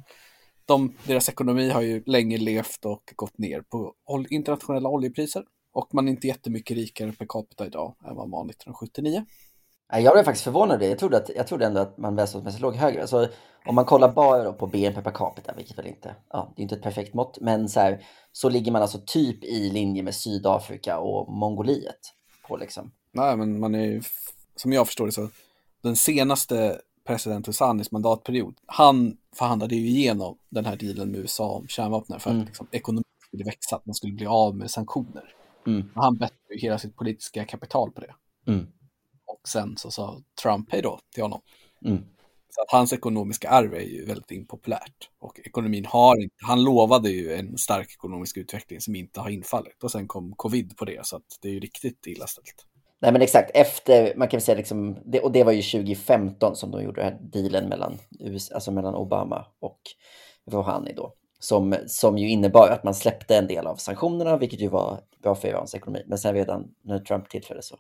de, 0.67 0.93
deras 1.07 1.29
ekonomi 1.29 1.69
har 1.69 1.81
ju 1.81 2.03
länge 2.05 2.37
levt 2.37 2.85
och 2.85 3.13
gått 3.15 3.37
ner 3.37 3.61
på 3.61 3.93
internationella 4.29 4.89
oljepriser. 4.89 5.43
Och 5.73 5.93
man 5.93 6.07
är 6.07 6.11
inte 6.11 6.27
jättemycket 6.27 6.77
rikare 6.77 7.11
per 7.11 7.25
capita 7.29 7.65
idag 7.65 7.95
än 8.07 8.15
vad 8.15 8.29
man 8.29 8.31
var 8.31 8.51
1979. 8.51 9.25
Nej, 9.91 10.03
Jag 10.03 10.13
blev 10.13 10.23
faktiskt 10.23 10.43
förvånad 10.43 10.79
det. 10.79 10.87
Jag 10.87 10.99
trodde, 10.99 11.17
att, 11.17 11.29
jag 11.35 11.47
trodde 11.47 11.65
ändå 11.65 11.81
att 11.81 11.97
man 11.97 12.15
välståndsmässigt 12.15 12.61
låg 12.61 12.75
högre. 12.75 13.01
Alltså, 13.01 13.27
om 13.65 13.75
man 13.75 13.85
kollar 13.85 14.13
bara 14.13 14.53
på 14.53 14.67
BNP 14.67 15.01
per 15.01 15.11
capita, 15.11 15.53
vilket 15.57 15.77
väl 15.77 15.87
inte, 15.87 16.15
ja, 16.29 16.53
det 16.55 16.61
är 16.61 16.63
inte 16.63 16.75
ett 16.75 16.83
perfekt 16.83 17.13
mått, 17.13 17.37
men 17.41 17.69
så, 17.69 17.79
här, 17.79 18.05
så 18.31 18.49
ligger 18.49 18.71
man 18.71 18.81
alltså 18.81 18.99
typ 19.05 19.43
i 19.43 19.69
linje 19.69 20.03
med 20.03 20.15
Sydafrika 20.15 20.99
och 20.99 21.33
Mongoliet. 21.33 22.13
På 22.47 22.57
liksom. 22.57 22.91
Nej, 23.11 23.37
men 23.37 23.59
man 23.59 23.75
är 23.75 23.85
ju, 23.85 24.01
som 24.55 24.74
jag 24.74 24.88
förstår 24.88 25.05
det 25.05 25.12
så, 25.12 25.29
den 25.83 25.95
senaste 25.95 26.81
president 27.07 27.47
Hussanis 27.47 27.91
mandatperiod, 27.91 28.55
han 28.65 29.17
förhandlade 29.35 29.75
ju 29.75 29.87
igenom 29.87 30.37
den 30.49 30.65
här 30.65 30.75
dealen 30.75 31.11
med 31.11 31.19
USA 31.19 31.49
om 31.51 31.67
kärnvapen 31.67 32.19
för 32.19 32.29
att 32.29 32.35
Mm. 32.35 32.45
liksom, 32.45 32.67
ekonomin 32.71 33.03
skulle 33.27 33.43
växa, 33.43 33.75
att 33.75 33.85
man 33.85 33.93
skulle 33.95 34.13
bli 34.13 34.25
av 34.25 34.55
med 34.55 34.71
sanktioner. 34.71 35.33
Mm. 35.67 35.89
Han 35.95 36.17
bettade 36.17 36.53
ju 36.53 36.59
hela 36.59 36.79
sitt 36.79 36.95
politiska 36.95 37.45
kapital 37.45 37.91
på 37.91 38.01
det. 38.01 38.15
Mm. 38.47 38.67
Och 39.25 39.47
sen 39.47 39.77
så 39.77 39.91
sa 39.91 40.21
Trump 40.43 40.71
hej 40.71 40.81
då 40.81 40.99
till 41.13 41.23
honom. 41.23 41.41
Mm. 41.85 42.03
Så 42.49 42.61
att 42.61 42.71
hans 42.71 42.93
ekonomiska 42.93 43.49
arv 43.49 43.73
är 43.73 43.81
ju 43.81 44.05
väldigt 44.05 44.31
impopulärt. 44.31 45.09
Och 45.19 45.39
ekonomin 45.39 45.85
har 45.85 46.21
inte, 46.21 46.35
han 46.47 46.63
lovade 46.63 47.09
ju 47.09 47.33
en 47.33 47.57
stark 47.57 47.91
ekonomisk 47.91 48.37
utveckling 48.37 48.81
som 48.81 48.95
inte 48.95 49.19
har 49.19 49.29
infallit. 49.29 49.83
Och 49.83 49.91
sen 49.91 50.07
kom 50.07 50.33
covid 50.35 50.77
på 50.77 50.85
det, 50.85 51.05
så 51.05 51.15
att 51.15 51.37
det 51.41 51.47
är 51.49 51.53
ju 51.53 51.59
riktigt 51.59 52.07
illa 52.07 52.27
ställt. 52.27 52.66
Nej 53.01 53.12
men 53.12 53.22
exakt, 53.22 53.51
efter, 53.54 54.13
man 54.16 54.27
kan 54.27 54.42
säga 54.42 54.56
liksom, 54.58 54.98
det, 55.06 55.20
och 55.20 55.32
det 55.32 55.44
var 55.44 55.51
ju 55.51 55.62
2015 55.62 56.56
som 56.56 56.72
de 56.72 56.84
gjorde 56.84 57.01
den 57.01 57.12
här 57.13 57.20
dealen 57.22 57.70
mellan, 57.70 57.98
US, 58.20 58.51
alltså 58.51 58.72
mellan 58.72 58.96
Obama 58.96 59.46
och 59.62 59.80
Rouhani 60.51 60.94
då. 60.94 61.13
Som, 61.39 61.75
som 61.88 62.18
ju 62.18 62.30
innebar 62.30 62.70
att 62.70 62.84
man 62.84 62.94
släppte 62.96 63.38
en 63.38 63.48
del 63.48 63.68
av 63.68 63.75
sanktionerna, 63.75 64.38
vilket 64.38 64.60
ju 64.60 64.68
var 64.68 65.00
bra 65.24 65.36
för 65.36 65.48
Irans 65.48 65.75
ekonomi. 65.75 66.04
Men 66.08 66.18
sen 66.18 66.34
redan 66.34 66.68
när 66.84 67.00
Trump 67.00 67.30
tillträdde 67.30 67.62
så 67.62 67.75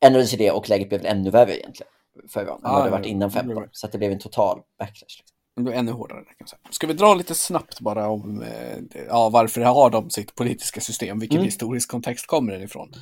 ändrades 0.00 0.34
ju 0.34 0.36
det 0.36 0.50
och 0.50 0.68
läget 0.68 0.88
blev 0.88 1.06
ännu 1.06 1.30
värre 1.30 1.58
egentligen 1.58 1.92
för 2.28 2.42
Iran 2.42 2.54
än 2.54 2.60
Ja, 2.62 2.72
vad 2.72 2.82
det 2.82 2.88
ja, 2.88 2.90
varit 2.90 3.06
innan 3.06 3.28
det 3.28 3.32
blev 3.32 3.54
15. 3.56 3.62
det. 3.62 3.68
Så 3.72 3.86
det 3.86 3.98
blev 3.98 4.12
en 4.12 4.18
total 4.18 4.60
backlash. 4.78 5.00
Liksom. 5.18 5.36
Det 5.56 5.62
blir 5.62 5.72
ännu 5.74 5.92
hårdare. 5.92 6.24
Kan 6.38 6.48
säga. 6.48 6.58
Ska 6.70 6.86
vi 6.86 6.92
dra 6.92 7.14
lite 7.14 7.34
snabbt 7.34 7.80
bara 7.80 8.08
om 8.08 8.42
eh, 8.42 8.78
ja, 9.08 9.28
varför 9.28 9.60
har 9.60 9.90
de 9.90 10.10
sitt 10.10 10.34
politiska 10.34 10.80
system, 10.80 11.18
vilken 11.18 11.36
Mm. 11.38 11.44
historisk 11.44 11.90
kontext 11.90 12.26
kommer 12.26 12.52
den 12.52 12.62
ifrån? 12.62 12.92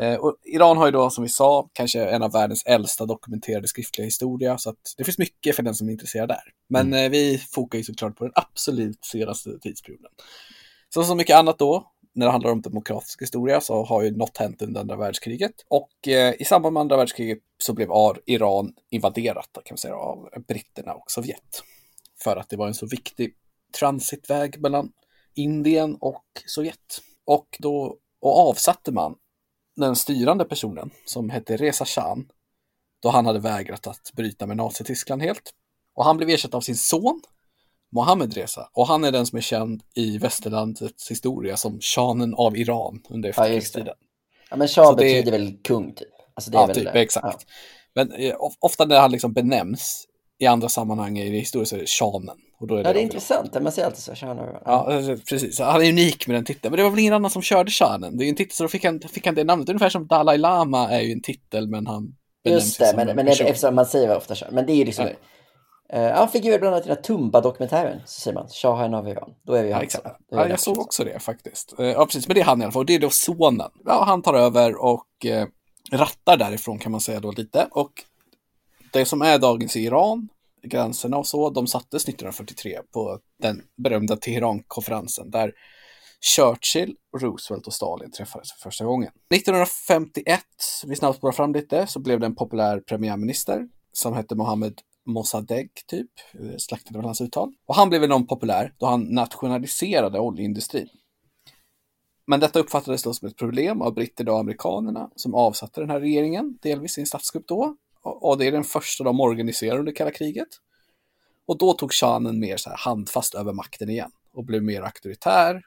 Eh, 0.00 0.14
och 0.14 0.36
Iran 0.44 0.76
har 0.76 0.86
ju 0.86 0.92
då, 0.92 1.10
som 1.10 1.24
vi 1.24 1.30
sa, 1.30 1.70
kanske 1.72 2.04
en 2.04 2.22
av 2.22 2.32
världens 2.32 2.62
äldsta 2.66 3.06
dokumenterade 3.06 3.68
skriftliga 3.68 4.04
historia, 4.04 4.58
så 4.58 4.74
det 4.96 5.04
finns 5.04 5.18
mycket 5.18 5.56
för 5.56 5.62
den 5.62 5.74
som 5.74 5.88
är 5.88 5.92
intresserad 5.92 6.28
där. 6.28 6.42
Men 6.68 6.94
eh, 6.94 7.10
vi 7.10 7.38
fokar 7.38 7.78
ju 7.78 7.84
såklart 7.84 8.16
på 8.16 8.24
den 8.24 8.32
absolut 8.36 9.04
senaste 9.04 9.58
tidsperioden. 9.58 10.10
Så 10.94 11.04
som 11.04 11.16
mycket 11.16 11.36
annat 11.36 11.58
då, 11.58 11.92
när 12.14 12.26
det 12.26 12.32
handlar 12.32 12.50
om 12.50 12.60
demokratisk 12.60 13.22
historia, 13.22 13.60
så 13.60 13.84
har 13.84 14.02
ju 14.02 14.16
något 14.16 14.38
hänt 14.38 14.62
under 14.62 14.80
andra 14.80 14.96
världskriget. 14.96 15.54
Och 15.68 16.08
eh, 16.08 16.34
i 16.38 16.44
samband 16.44 16.72
med 16.72 16.80
andra 16.80 16.96
världskriget 16.96 17.38
så 17.58 17.72
blev 17.74 17.88
Iran 18.26 18.72
invaderat 18.90 19.50
kan 19.52 19.74
man 19.74 19.78
säga, 19.78 19.94
av 19.94 20.28
britterna 20.48 20.94
och 20.94 21.10
Sovjet. 21.10 21.62
För 22.24 22.36
att 22.36 22.48
det 22.48 22.56
var 22.56 22.66
en 22.66 22.74
så 22.74 22.86
viktig 22.86 23.34
transitväg 23.78 24.60
mellan 24.60 24.92
Indien 25.34 25.96
och 26.00 26.24
Sovjet. 26.46 27.00
Och 27.24 27.56
då 27.58 27.98
och 28.20 28.38
avsatte 28.48 28.92
man 28.92 29.14
den 29.76 29.96
styrande 29.96 30.44
personen 30.44 30.90
som 31.04 31.30
hette 31.30 31.56
Reza 31.56 31.84
Khan 31.84 32.28
då 33.02 33.08
han 33.08 33.26
hade 33.26 33.38
vägrat 33.38 33.86
att 33.86 34.12
bryta 34.12 34.46
med 34.46 34.56
Nazityskland 34.56 35.22
helt. 35.22 35.50
Och 35.94 36.04
han 36.04 36.16
blev 36.16 36.28
ersatt 36.30 36.54
av 36.54 36.60
sin 36.60 36.76
son 36.76 37.20
Mohammed 37.92 38.34
Reza 38.34 38.70
och 38.72 38.86
han 38.86 39.04
är 39.04 39.12
den 39.12 39.26
som 39.26 39.36
är 39.36 39.42
känd 39.42 39.82
i 39.94 40.18
västerlandets 40.18 41.10
historia 41.10 41.56
som 41.56 41.80
shanen 41.80 42.34
av 42.34 42.56
Iran 42.56 43.02
under 43.08 43.28
Ja, 43.28 43.30
efterkrigstiden. 43.30 43.94
Ja 44.50 44.56
men 44.56 44.68
shah 44.68 44.84
Så 44.84 44.90
det- 44.90 44.96
betyder 44.96 45.32
väl 45.32 45.58
kung 45.64 45.94
typ. 45.94 46.08
Alltså 46.34 46.50
Ja, 46.52 46.66
väl, 46.66 46.76
typ, 46.76 46.94
exakt. 46.94 47.46
Men 47.94 48.12
eh, 48.12 48.34
ofta 48.60 48.84
när 48.84 49.00
han 49.00 49.10
liksom 49.10 49.32
benämns 49.32 50.06
i 50.38 50.46
andra 50.46 50.68
sammanhang 50.68 51.18
i 51.18 51.30
det 51.30 51.38
historiska 51.38 51.76
så 51.76 51.76
är 51.76 51.80
det 51.80 51.86
shanen. 51.88 52.38
Och 52.60 52.66
då 52.66 52.74
är 52.74 52.82
det 52.82 52.88
ja, 52.88 52.92
det 52.92 53.00
är 53.00 53.02
intressant. 53.02 53.62
Man 53.62 53.72
säger 53.72 53.86
alltid 53.86 54.02
så. 54.02 54.14
Shahan 54.14 54.38
ja. 54.38 54.60
ja, 54.64 54.92
eh, 54.92 55.16
precis. 55.28 55.60
Han 55.60 55.82
är 55.82 55.88
unik 55.88 56.26
med 56.26 56.36
den 56.36 56.44
titeln. 56.44 56.70
Men 56.70 56.76
det 56.76 56.82
var 56.82 56.90
väl 56.90 56.98
ingen 56.98 57.12
annan 57.12 57.30
som 57.30 57.42
körde 57.42 57.70
shanen. 57.70 58.16
Det 58.16 58.22
är 58.22 58.26
ju 58.26 58.30
en 58.30 58.36
titel, 58.36 58.54
så 58.56 58.62
då 58.64 58.68
fick 58.68 58.84
han, 58.84 59.00
fick 59.00 59.26
han 59.26 59.34
det 59.34 59.44
namnet. 59.44 59.68
Ungefär 59.68 59.88
som 59.88 60.06
Dalai 60.06 60.38
Lama 60.38 60.90
är 60.90 61.00
ju 61.00 61.12
en 61.12 61.22
titel, 61.22 61.68
men 61.68 61.86
han 61.86 62.14
Just 62.44 62.78
det, 62.78 62.92
men, 62.96 63.16
men 63.16 63.28
eftersom 63.28 63.74
man 63.74 63.86
säger 63.86 64.16
ofta 64.16 64.34
shahan. 64.34 64.54
Men 64.54 64.66
det 64.66 64.72
är 64.72 64.76
ju 64.76 64.84
liksom... 64.84 65.08
Ja. 65.88 66.10
Uh, 66.10 66.16
han 66.16 66.28
fick 66.28 66.44
ju 66.44 66.58
bland 66.58 66.74
annat 66.74 66.86
den 66.86 66.96
här 66.96 67.02
Tumba-dokumentären, 67.02 68.00
så 68.06 68.20
säger 68.20 68.34
man. 68.34 68.48
Shahan 68.48 68.94
av 68.94 69.08
Iran. 69.08 69.30
Då 69.46 69.54
är 69.54 69.62
vi 69.62 69.70
ja, 69.70 69.82
exakt. 69.82 70.06
Ja, 70.30 70.48
jag 70.48 70.60
såg 70.60 70.78
också 70.78 71.04
det 71.04 71.18
faktiskt. 71.18 71.74
Uh, 71.80 71.86
ja, 71.86 72.06
precis. 72.06 72.28
Men 72.28 72.34
det 72.34 72.40
är 72.40 72.44
han 72.44 72.60
i 72.60 72.64
alla 72.64 72.72
fall. 72.72 72.80
Och 72.80 72.86
det 72.86 72.94
är 72.94 72.98
då 72.98 73.10
sonen. 73.10 73.70
Ja, 73.84 74.04
han 74.04 74.22
tar 74.22 74.34
över 74.34 74.84
och 74.84 75.06
uh, 75.24 75.46
rattar 75.98 76.36
därifrån 76.36 76.78
kan 76.78 76.92
man 76.92 77.00
säga 77.00 77.20
då 77.20 77.32
lite. 77.32 77.68
Och 77.70 77.92
det 78.92 79.04
som 79.04 79.22
är 79.22 79.38
dagens 79.38 79.76
Iran 79.76 80.28
gränserna 80.62 81.16
och 81.16 81.26
så, 81.26 81.50
de 81.50 81.66
sattes 81.66 82.04
1943 82.04 82.80
på 82.92 83.18
den 83.42 83.62
berömda 83.76 84.16
Teherankonferensen 84.16 85.30
där 85.30 85.52
Churchill, 86.36 86.96
Roosevelt 87.18 87.66
och 87.66 87.72
Stalin 87.72 88.10
träffades 88.10 88.52
för 88.52 88.60
första 88.60 88.84
gången. 88.84 89.12
1951, 89.34 90.44
vi 90.86 90.96
snabbt 90.96 91.18
spårar 91.18 91.32
fram 91.32 91.52
lite, 91.52 91.86
så 91.86 92.00
blev 92.00 92.20
det 92.20 92.26
en 92.26 92.34
populär 92.34 92.80
premiärminister 92.80 93.68
som 93.92 94.14
hette 94.14 94.34
Mohammed 94.34 94.80
Mossadegh, 95.06 95.70
typ, 95.86 96.10
eh, 96.34 96.56
slaktade 96.58 96.98
väl 96.98 97.04
hans 97.04 97.20
uttal. 97.20 97.52
Och 97.66 97.74
han 97.74 97.88
blev 97.88 98.04
enormt 98.04 98.28
populär 98.28 98.74
då 98.78 98.86
han 98.86 99.02
nationaliserade 99.02 100.20
oljeindustrin. 100.20 100.88
Men 102.26 102.40
detta 102.40 102.58
uppfattades 102.58 103.02
då 103.02 103.14
som 103.14 103.28
ett 103.28 103.36
problem 103.36 103.82
av 103.82 103.94
britterna 103.94 104.32
och 104.32 104.38
amerikanerna 104.38 105.10
som 105.16 105.34
avsatte 105.34 105.80
den 105.80 105.90
här 105.90 106.00
regeringen, 106.00 106.58
delvis 106.62 106.98
i 106.98 107.00
en 107.00 107.06
statskupp 107.06 107.48
då, 107.48 107.76
och 108.02 108.38
det 108.38 108.46
är 108.46 108.52
den 108.52 108.64
första 108.64 109.04
de 109.04 109.20
organiserar 109.20 109.78
under 109.78 109.92
kalla 109.92 110.10
kriget. 110.10 110.48
Och 111.46 111.58
då 111.58 111.72
tog 111.72 111.92
shanen 111.92 112.40
mer 112.40 112.56
så 112.56 112.70
här 112.70 112.76
handfast 112.76 113.34
över 113.34 113.52
makten 113.52 113.90
igen 113.90 114.10
och 114.32 114.44
blev 114.44 114.62
mer 114.62 114.82
auktoritär. 114.82 115.62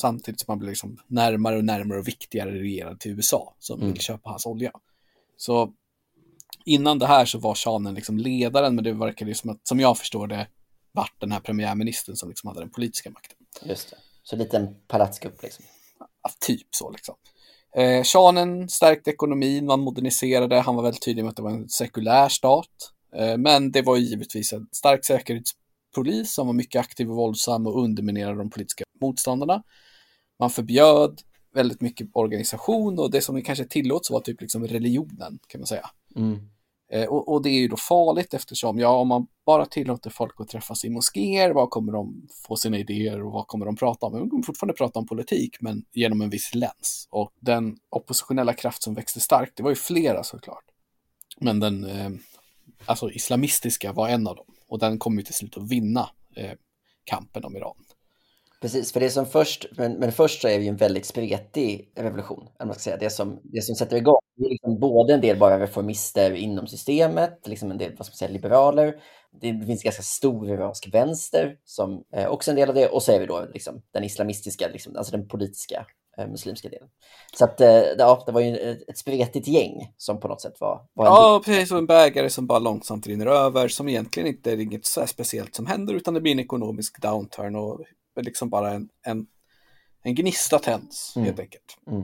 Samtidigt 0.00 0.40
som 0.40 0.52
han 0.52 0.58
blev 0.58 0.68
liksom 0.68 0.98
närmare 1.06 1.56
och 1.56 1.64
närmare 1.64 1.98
och 1.98 2.08
viktigare 2.08 2.50
regerad 2.50 3.00
till 3.00 3.12
USA 3.12 3.54
som 3.58 3.80
mm. 3.80 3.92
vill 3.92 4.02
köpa 4.02 4.30
hans 4.30 4.46
olja. 4.46 4.72
Så 5.36 5.72
innan 6.64 6.98
det 6.98 7.06
här 7.06 7.24
så 7.24 7.38
var 7.38 7.54
shanen 7.54 7.94
liksom 7.94 8.18
ledaren, 8.18 8.74
men 8.74 8.84
det 8.84 8.92
verkade 8.92 9.34
som 9.34 9.50
att, 9.50 9.68
som 9.68 9.80
jag 9.80 9.98
förstår 9.98 10.26
det, 10.26 10.48
vart 10.92 11.20
den 11.20 11.32
här 11.32 11.40
premiärministern 11.40 12.16
som 12.16 12.28
liksom 12.28 12.48
hade 12.48 12.60
den 12.60 12.70
politiska 12.70 13.10
makten. 13.10 13.36
Just 13.62 13.90
det, 13.90 13.96
så 14.22 14.36
lite 14.36 14.56
en 14.56 14.74
palatskupp 14.88 15.42
liksom. 15.42 15.64
Ja, 15.98 16.30
typ 16.40 16.66
så 16.70 16.90
liksom. 16.90 17.14
Eh, 17.76 18.04
shanen 18.04 18.68
stärkte 18.68 19.10
ekonomin, 19.10 19.66
man 19.66 19.80
moderniserade, 19.80 20.60
han 20.60 20.76
var 20.76 20.82
väldigt 20.82 21.04
tydlig 21.04 21.22
med 21.22 21.30
att 21.30 21.36
det 21.36 21.42
var 21.42 21.50
en 21.50 21.68
sekulär 21.68 22.28
stat. 22.28 22.92
Eh, 23.16 23.36
men 23.36 23.72
det 23.72 23.82
var 23.82 23.96
givetvis 23.96 24.52
en 24.52 24.66
stark 24.72 25.04
säkerhetspolis 25.04 26.34
som 26.34 26.46
var 26.46 26.54
mycket 26.54 26.80
aktiv 26.80 27.10
och 27.10 27.16
våldsam 27.16 27.66
och 27.66 27.82
underminerade 27.82 28.38
de 28.38 28.50
politiska 28.50 28.84
motståndarna. 29.00 29.62
Man 30.38 30.50
förbjöd 30.50 31.20
väldigt 31.54 31.80
mycket 31.80 32.08
organisation 32.12 32.98
och 32.98 33.10
det 33.10 33.20
som 33.20 33.42
kanske 33.42 33.64
tillåts 33.64 34.10
var 34.10 34.20
typ 34.20 34.40
liksom 34.40 34.66
religionen 34.66 35.38
kan 35.46 35.60
man 35.60 35.66
säga. 35.66 35.90
Mm. 36.16 36.38
Eh, 36.92 37.04
och, 37.04 37.28
och, 37.28 37.42
det 37.42 37.50
är 37.50 37.60
ju 37.60 37.68
då 37.68 37.76
farligt 37.76 38.34
eftersom, 38.34 38.78
ja, 38.78 38.88
om 38.88 39.08
man 39.08 39.26
bara 39.46 39.66
tillåter 39.66 40.10
folk 40.10 40.40
att 40.40 40.48
träffas 40.48 40.84
i 40.84 40.90
moskéer, 40.90 41.50
vad 41.50 41.70
kommer 41.70 41.92
de 41.92 42.28
få 42.46 42.56
sina 42.56 42.78
idéer 42.78 43.22
och 43.22 43.32
vad 43.32 43.46
kommer 43.46 43.66
de 43.66 43.76
prata 43.76 44.06
om? 44.06 44.12
De 44.12 44.30
kommer 44.30 44.42
fortfarande 44.42 44.74
prata 44.74 44.98
om 44.98 45.06
politik, 45.06 45.56
men 45.60 45.84
genom 45.92 46.20
en 46.20 46.30
viss 46.30 46.54
läns. 46.54 47.08
Och 47.10 47.32
den 47.40 47.76
oppositionella 47.90 48.52
kraft 48.52 48.82
som 48.82 48.94
växte 48.94 49.20
starkt, 49.20 49.56
det 49.56 49.62
var 49.62 49.70
ju 49.70 49.76
flera 49.76 50.24
såklart. 50.24 50.64
Men 51.40 51.60
den, 51.60 51.84
eh, 51.84 52.10
alltså 52.86 53.10
islamistiska 53.10 53.92
var 53.92 54.08
en 54.08 54.26
av 54.26 54.36
dem. 54.36 54.46
Och 54.68 54.78
den 54.78 54.98
kom 54.98 55.18
ju 55.18 55.22
till 55.22 55.34
slut 55.34 55.56
att 55.56 55.70
vinna 55.70 56.10
eh, 56.36 56.52
kampen 57.04 57.44
om 57.44 57.56
Iran. 57.56 57.76
Precis, 58.60 58.92
för 58.92 59.00
det 59.00 59.10
som 59.10 59.26
först, 59.26 59.66
men, 59.76 59.92
men 59.92 60.12
först 60.12 60.42
så 60.42 60.48
är 60.48 60.58
ju 60.58 60.68
en 60.68 60.76
väldigt 60.76 61.06
spretig 61.06 61.92
revolution. 61.96 62.48
Man 62.58 62.74
ska 62.74 62.80
säga. 62.80 62.96
Det, 62.96 63.10
som, 63.10 63.40
det 63.42 63.62
som 63.62 63.74
sätter 63.74 63.96
igång 63.96 64.20
det 64.36 64.46
är 64.46 64.50
liksom 64.50 64.78
både 64.80 65.14
en 65.14 65.20
del 65.20 65.38
bara 65.38 65.60
reformister 65.60 66.34
inom 66.34 66.66
systemet, 66.66 67.46
liksom 67.46 67.70
en 67.70 67.78
del 67.78 67.96
vad 67.96 68.06
ska 68.06 68.12
man 68.12 68.16
säga, 68.16 68.30
liberaler. 68.30 68.94
Det 69.40 69.66
finns 69.66 69.82
ganska 69.82 70.02
stor 70.02 70.50
iransk 70.50 70.94
vänster 70.94 71.56
som 71.64 72.04
är 72.12 72.28
också 72.28 72.50
en 72.50 72.56
del 72.56 72.68
av 72.68 72.74
det. 72.74 72.88
Och 72.88 73.02
så 73.02 73.12
är 73.12 73.20
vi 73.20 73.26
då 73.26 73.46
liksom, 73.54 73.82
den 73.92 74.04
islamistiska, 74.04 74.68
liksom, 74.68 74.96
alltså 74.96 75.16
den 75.16 75.28
politiska 75.28 75.86
eh, 76.18 76.28
muslimska 76.28 76.68
delen. 76.68 76.88
Så 77.36 77.44
att, 77.44 77.60
eh, 77.60 77.82
ja, 77.98 78.22
det 78.26 78.32
var 78.32 78.40
ju 78.40 78.56
ett, 78.56 78.88
ett 78.88 78.98
spretigt 78.98 79.48
gäng 79.48 79.92
som 79.96 80.20
på 80.20 80.28
något 80.28 80.40
sätt 80.40 80.60
var... 80.60 80.80
var 80.94 81.06
ja, 81.06 81.42
precis. 81.44 81.68
Som 81.68 81.78
en 81.78 81.86
bägare 81.86 82.30
som 82.30 82.46
bara 82.46 82.58
långsamt 82.58 83.06
rinner 83.06 83.26
över, 83.26 83.68
som 83.68 83.88
egentligen 83.88 84.28
inte 84.28 84.52
är 84.52 84.60
inget 84.60 84.86
så 84.86 85.06
speciellt 85.06 85.54
som 85.54 85.66
händer, 85.66 85.94
utan 85.94 86.14
det 86.14 86.20
blir 86.20 86.32
en 86.32 86.40
ekonomisk 86.40 87.02
downturn 87.02 87.56
och 87.56 87.80
liksom 88.16 88.50
bara 88.50 88.70
en, 88.70 88.88
en, 89.06 89.26
en 90.02 90.14
gnista 90.14 90.58
tänds 90.58 91.16
mm. 91.16 91.26
helt 91.26 91.40
enkelt. 91.40 91.78
Mm. 91.86 92.02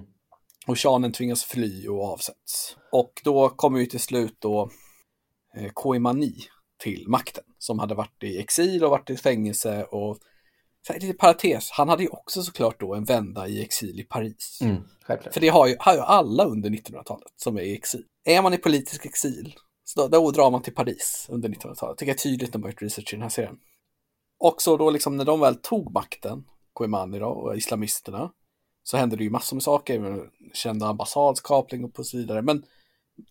Och 0.67 0.79
shanen 0.79 1.13
tvingas 1.13 1.45
fly 1.45 1.89
och 1.89 2.05
avsätts. 2.05 2.77
Och 2.93 3.13
då 3.25 3.49
kommer 3.49 3.79
ju 3.79 3.87
till 3.87 4.01
slut 4.01 4.37
då 4.39 4.71
eh, 5.57 5.71
Koimani 5.75 6.35
till 6.79 7.09
makten 7.09 7.45
som 7.59 7.79
hade 7.79 7.95
varit 7.95 8.23
i 8.23 8.39
exil 8.39 8.85
och 8.85 8.91
varit 8.91 9.11
i 9.11 9.17
fängelse 9.17 9.85
och 9.85 10.19
lite 10.95 11.13
parentes, 11.13 11.71
han 11.71 11.89
hade 11.89 12.03
ju 12.03 12.09
också 12.09 12.43
såklart 12.43 12.81
då 12.81 12.95
en 12.95 13.05
vända 13.05 13.49
i 13.49 13.63
exil 13.63 14.01
i 14.01 14.03
Paris. 14.03 14.59
Mm, 14.61 14.83
För 15.35 15.41
det 15.41 15.49
har 15.49 15.67
ju, 15.67 15.77
har 15.79 15.95
ju 15.95 16.01
alla 16.01 16.45
under 16.45 16.71
1900-talet 16.71 17.33
som 17.37 17.57
är 17.57 17.63
i 17.63 17.75
exil. 17.75 18.05
Är 18.25 18.43
man 18.43 18.55
i 18.55 18.59
politisk 18.59 19.07
exil, 19.07 19.55
så 19.85 20.01
då, 20.01 20.09
då 20.09 20.31
drar 20.31 20.51
man 20.51 20.63
till 20.63 20.75
Paris 20.75 21.27
under 21.31 21.49
1900-talet. 21.49 21.99
Tycker 21.99 22.11
jag 22.11 22.15
är 22.15 22.23
tydligt 22.23 22.55
när 22.55 22.61
man 22.61 22.71
gjort 22.71 22.83
research 22.83 23.13
i 23.13 23.17
den 23.17 23.23
här 23.23 23.29
serien. 23.29 23.57
Och 24.39 24.63
så 24.63 24.77
då 24.77 24.91
liksom 24.91 25.17
när 25.17 25.25
de 25.25 25.41
väl 25.41 25.55
tog 25.55 25.93
makten, 25.93 26.45
Khoemani 26.73 27.19
då, 27.19 27.27
och 27.27 27.57
islamisterna, 27.57 28.31
så 28.83 28.97
hände 28.97 29.17
det 29.17 29.25
ju 29.25 29.31
massor 29.31 29.57
med 29.57 29.63
saker, 29.63 30.31
kända 30.53 30.87
ambassadskapling 30.87 31.85
och 31.85 32.07
så 32.07 32.17
vidare. 32.17 32.43
Men 32.43 32.63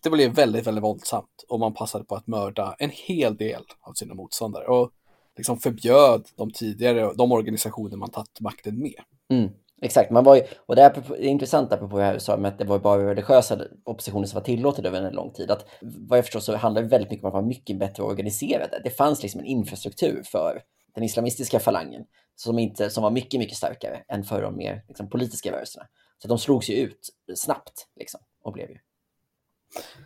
det 0.02 0.10
blev 0.10 0.34
väldigt, 0.34 0.66
väldigt 0.66 0.84
våldsamt 0.84 1.44
och 1.48 1.60
man 1.60 1.74
passade 1.74 2.04
på 2.04 2.14
att 2.14 2.26
mörda 2.26 2.76
en 2.78 2.90
hel 2.90 3.36
del 3.36 3.62
av 3.80 3.92
sina 3.92 4.14
motståndare 4.14 4.66
och 4.66 4.90
liksom 5.36 5.58
förbjöd 5.58 6.26
de 6.36 6.50
tidigare, 6.50 7.12
de 7.14 7.32
organisationer 7.32 7.96
man 7.96 8.10
tagit 8.10 8.40
makten 8.40 8.78
med. 8.78 9.00
Mm, 9.30 9.50
exakt, 9.82 10.10
man 10.10 10.24
var 10.24 10.36
ju, 10.36 10.42
och 10.66 10.76
det 10.76 10.82
är, 10.82 11.20
intressant 11.20 11.72
apropå 11.72 11.98
det 11.98 12.04
här 12.04 12.14
du 12.14 12.20
sa 12.20 12.36
med 12.36 12.48
att 12.48 12.58
det 12.58 12.64
var 12.64 12.78
bara 12.78 13.10
religiösa 13.10 13.58
oppositioner 13.84 14.26
som 14.26 14.34
var 14.34 14.44
tillåtet 14.44 14.84
över 14.84 15.02
en 15.02 15.14
lång 15.14 15.32
tid. 15.32 15.50
Att 15.50 15.66
vad 15.80 16.18
jag 16.18 16.24
förstår 16.24 16.40
så 16.40 16.56
handlar 16.56 16.82
det 16.82 16.88
väldigt 16.88 17.10
mycket 17.10 17.24
om 17.24 17.28
att 17.28 17.34
vara 17.34 17.46
mycket 17.46 17.78
bättre 17.78 18.02
organiserade. 18.02 18.80
Det 18.84 18.90
fanns 18.90 19.22
liksom 19.22 19.40
en 19.40 19.46
infrastruktur 19.46 20.22
för 20.24 20.62
den 20.96 21.04
islamistiska 21.04 21.60
falangen 21.60 22.04
som, 22.34 22.58
inte, 22.58 22.90
som 22.90 23.02
var 23.02 23.10
mycket, 23.10 23.40
mycket 23.40 23.56
starkare 23.56 24.04
än 24.08 24.24
för 24.24 24.42
de 24.42 24.56
mer 24.56 24.84
liksom, 24.88 25.08
politiska 25.08 25.52
rörelserna. 25.52 25.86
Så 26.18 26.28
de 26.28 26.38
slogs 26.38 26.68
ju 26.68 26.74
ut 26.74 27.08
snabbt 27.34 27.88
liksom, 27.96 28.20
och 28.42 28.52
blev 28.52 28.70
ju. 28.70 28.78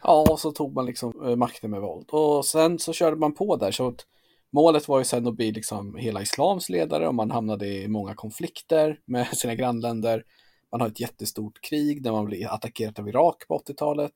Ja, 0.02 0.26
och 0.30 0.40
så 0.40 0.52
tog 0.52 0.75
man 0.75 0.87
liksom 0.87 1.26
eh, 1.26 1.37
makten 1.37 1.70
med 1.70 1.80
våld. 1.80 2.11
Och 2.11 2.47
sen 2.47 2.78
så 2.78 2.92
körde 2.92 3.16
man 3.16 3.35
på 3.35 3.56
där. 3.56 3.70
Så 3.70 3.88
att 3.88 4.06
målet 4.52 4.88
var 4.88 4.99
ju 4.99 5.04
sen 5.04 5.26
att 5.26 5.37
bli 5.37 5.52
liksom 5.52 5.97
hela 5.97 6.23
islams 6.23 6.68
ledare 6.68 7.09
och 7.09 7.14
man 7.14 7.30
hamnade 7.30 7.66
i 7.66 7.88
många 7.88 8.14
konflikter 8.14 9.00
med 9.04 9.26
sina 9.37 9.54
grannländer. 9.54 10.25
Man 10.73 10.80
har 10.80 10.88
ett 10.88 11.00
jättestort 11.00 11.61
krig 11.61 12.02
där 12.02 12.12
man 12.12 12.25
blir 12.25 12.54
attackerad 12.54 12.99
av 12.99 13.09
Irak 13.09 13.49
på 13.49 13.59
80-talet. 13.59 14.14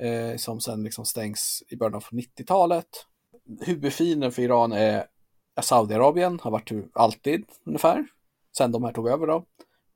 Eh, 0.00 0.36
som 0.36 0.60
sen 0.60 0.82
liksom 0.82 1.04
stängs 1.04 1.62
i 1.68 1.76
början 1.76 1.94
av 1.94 2.04
90-talet. 2.04 2.88
Huvudfienden 3.60 4.32
för 4.32 4.42
Iran 4.42 4.72
är 4.72 5.06
Saudiarabien 5.62 6.40
har 6.42 6.50
varit 6.50 6.72
alltid 6.92 7.44
ungefär, 7.64 8.06
sen 8.56 8.72
de 8.72 8.84
här 8.84 8.92
tog 8.92 9.08
över 9.08 9.26
då. 9.26 9.44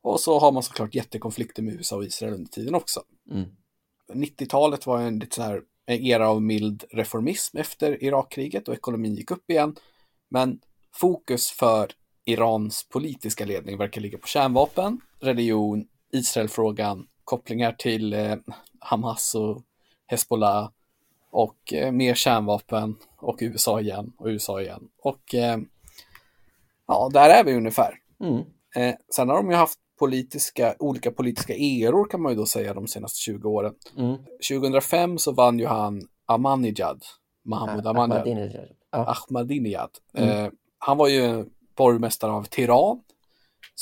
Och 0.03 0.21
så 0.21 0.39
har 0.39 0.53
man 0.53 0.63
såklart 0.63 0.95
jättekonflikter 0.95 1.63
med 1.63 1.75
USA 1.75 1.97
och 1.97 2.05
Israel 2.05 2.35
under 2.35 2.51
tiden 2.51 2.75
också. 2.75 3.03
Mm. 3.31 3.49
90-talet 4.13 4.87
var 4.87 5.01
en 5.01 5.19
lite 5.19 5.37
så 5.37 5.43
här 5.43 5.63
en 5.87 6.01
era 6.01 6.29
av 6.29 6.43
mild 6.43 6.85
reformism 6.91 7.57
efter 7.57 8.05
Irakkriget 8.05 8.69
och 8.69 8.75
ekonomin 8.75 9.15
gick 9.15 9.31
upp 9.31 9.51
igen. 9.51 9.77
Men 10.29 10.61
fokus 10.95 11.51
för 11.51 11.91
Irans 12.25 12.89
politiska 12.89 13.45
ledning 13.45 13.79
verkar 13.79 14.01
ligga 14.01 14.19
på 14.19 14.27
kärnvapen, 14.27 15.01
religion, 15.21 15.85
Israelfrågan, 16.13 17.07
kopplingar 17.25 17.73
till 17.73 18.13
eh, 18.13 18.37
Hamas 18.81 19.35
och 19.35 19.63
Hezbollah 20.07 20.71
och 21.31 21.73
eh, 21.73 21.93
mer 21.93 22.15
kärnvapen 22.15 22.97
och 23.17 23.39
USA 23.41 23.81
igen 23.81 24.13
och 24.19 24.27
USA 24.27 24.61
igen. 24.61 24.89
Och 25.03 25.35
eh, 25.35 25.59
ja, 26.87 27.11
där 27.13 27.31
är 27.31 27.45
vi 27.45 27.55
ungefär. 27.55 27.95
Mm. 28.21 28.43
Eh, 28.77 28.95
sen 29.15 29.29
har 29.29 29.37
de 29.37 29.51
ju 29.51 29.57
haft 29.57 29.79
politiska, 29.99 30.75
olika 30.79 31.11
politiska 31.11 31.55
eror 31.55 32.11
kan 32.11 32.23
man 32.23 32.33
ju 32.33 32.39
då 32.39 32.47
säga 32.47 32.75
de 32.75 32.87
senaste 32.87 33.19
20 33.19 33.49
åren. 33.49 33.75
Mm. 33.97 34.17
2005 34.51 35.19
så 35.19 35.33
vann 35.33 35.59
ju 35.59 35.67
han 35.67 36.03
Ahmadinejad, 36.27 37.03
Mahmoud 37.45 37.87
ah, 37.87 37.91
Ahmadinejad. 37.91 38.69
Ahmadinejad. 38.91 39.91
Ah. 40.15 40.23
Mm. 40.23 40.53
Han 40.79 40.97
var 40.97 41.09
ju 41.09 41.45
borgmästare 41.77 42.33
av 42.33 42.45
Teheran 42.45 43.01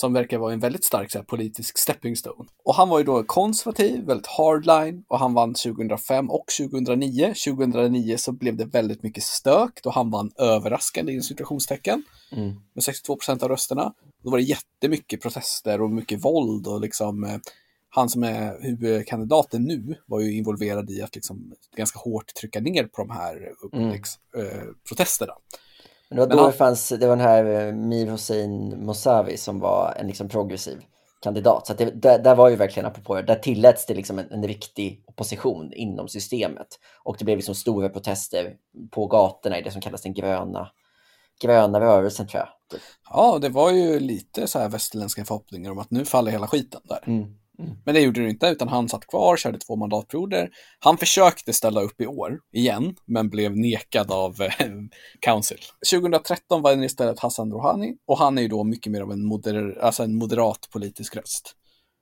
som 0.01 0.13
verkar 0.13 0.39
vara 0.39 0.53
en 0.53 0.61
väldigt 0.61 0.85
stark 0.85 1.11
så 1.13 1.19
här, 1.19 1.25
politisk 1.25 1.79
stepping 1.79 2.17
stone. 2.17 2.49
Och 2.65 2.75
han 2.75 2.89
var 2.89 2.99
ju 2.99 3.05
då 3.05 3.23
konservativ, 3.23 4.05
väldigt 4.05 4.27
hardline 4.27 5.05
och 5.09 5.19
han 5.19 5.35
vann 5.35 5.55
2005 5.55 6.31
och 6.31 6.45
2009. 6.59 7.35
2009 7.47 8.17
så 8.17 8.33
blev 8.33 8.57
det 8.57 8.65
väldigt 8.65 9.03
mycket 9.03 9.23
stök 9.23 9.81
då 9.83 9.91
han 9.91 10.11
vann 10.11 10.31
överraskande 10.37 11.13
i 11.13 11.23
situationstecken 11.23 12.03
Mm. 12.33 12.55
med 12.75 12.85
62 12.85 13.17
procent 13.17 13.43
av 13.43 13.49
rösterna. 13.49 13.93
Då 14.23 14.31
var 14.31 14.39
det 14.39 14.45
jättemycket 14.45 15.23
protester 15.23 15.81
och 15.83 15.91
mycket 15.91 16.25
våld 16.25 16.67
och 16.67 16.81
liksom 16.81 17.25
eh, 17.25 17.37
han 17.91 18.09
som 18.09 18.23
är 18.23 18.63
huvudkandidaten 18.63 19.63
nu 19.65 19.95
var 20.07 20.21
ju 20.21 20.37
involverad 20.37 20.91
i 20.91 21.03
att 21.03 21.15
liksom 21.15 21.53
ganska 21.77 21.99
hårt 21.99 22.35
trycka 22.41 22.61
ner 22.61 22.85
på 22.85 23.03
de 23.05 23.11
här 23.11 23.53
Mm. 23.73 23.93
eh, 23.93 24.63
protesterna. 24.89 25.33
Men 26.11 26.17
det 26.19 26.27
var 26.27 26.37
då 26.37 26.39
han- 26.43 26.51
det 26.51 26.57
fanns, 26.57 26.89
det 26.89 27.07
var 27.07 27.17
den 27.17 27.27
här 27.27 27.45
eh, 27.69 27.75
Mir 27.75 28.07
Hossein 28.11 28.85
Mousavi 28.87 29.37
som 29.37 29.61
var 29.61 29.95
en 29.99 30.07
liksom 30.07 30.29
progressiv 30.29 30.83
kandidat. 31.23 31.67
Så 31.67 31.75
det, 31.75 31.85
där, 32.03 32.19
där 32.19 32.35
var 32.35 32.49
ju 32.49 32.57
verkligen, 32.57 32.87
apropå 32.87 33.15
det, 33.15 33.23
där 33.23 33.35
tilläts 33.35 33.87
det 33.87 33.95
liksom 33.95 34.19
en, 34.19 34.31
en 34.33 34.47
riktig 34.47 35.05
opposition 35.07 35.73
inom 35.73 36.09
systemet. 36.09 36.67
Och 37.05 37.17
det 37.19 37.25
blev 37.25 37.37
liksom 37.39 37.55
stora 37.55 37.89
protester 37.89 38.55
på 38.91 39.07
gatorna 39.07 39.59
i 39.59 39.63
det 39.63 39.71
som 39.71 39.81
kallas 39.81 40.03
den 40.03 40.15
gröna, 40.15 40.69
gröna 41.43 41.81
rörelsen 41.81 42.27
tror 42.27 42.41
jag. 42.41 42.81
Ja, 43.11 43.39
det 43.39 43.49
var 43.49 43.71
ju 43.71 44.01
lite 44.01 44.47
så 44.47 44.59
här 44.59 44.69
västerländska 44.69 45.25
förhoppningar 45.25 45.71
om 45.71 45.79
att 45.79 45.91
nu 45.91 46.05
faller 46.05 46.31
hela 46.31 46.47
skiten 46.47 46.81
där. 46.85 47.05
Mm. 47.07 47.35
Men 47.85 47.95
det 47.95 48.01
gjorde 48.01 48.23
det 48.23 48.31
inte, 48.31 48.47
utan 48.47 48.69
han 48.69 48.89
satt 48.89 49.07
kvar, 49.07 49.37
körde 49.37 49.59
två 49.59 49.77
mandatperioder. 49.77 50.51
Han 50.79 50.97
försökte 50.97 51.53
ställa 51.53 51.81
upp 51.81 52.01
i 52.01 52.07
år 52.07 52.41
igen, 52.53 52.97
men 53.05 53.31
blev 53.31 53.57
nekad 53.57 54.11
av 54.13 54.43
eh, 54.43 54.51
Council. 55.21 55.59
2013 55.93 56.63
var 56.63 56.77
det 56.77 56.85
istället 56.85 57.21
Hassan 57.21 57.53
Rouhani 57.53 57.97
och 58.07 58.19
han 58.19 58.39
är 58.39 58.43
ju 58.43 58.49
då 58.49 58.65
mycket 58.65 58.93
mer 58.93 59.01
av 59.01 59.13
en, 59.13 59.25
moder 59.25 59.79
alltså 59.81 60.03
en 60.03 60.15
moderat 60.15 60.69
politisk 60.73 61.17
röst. 61.17 61.55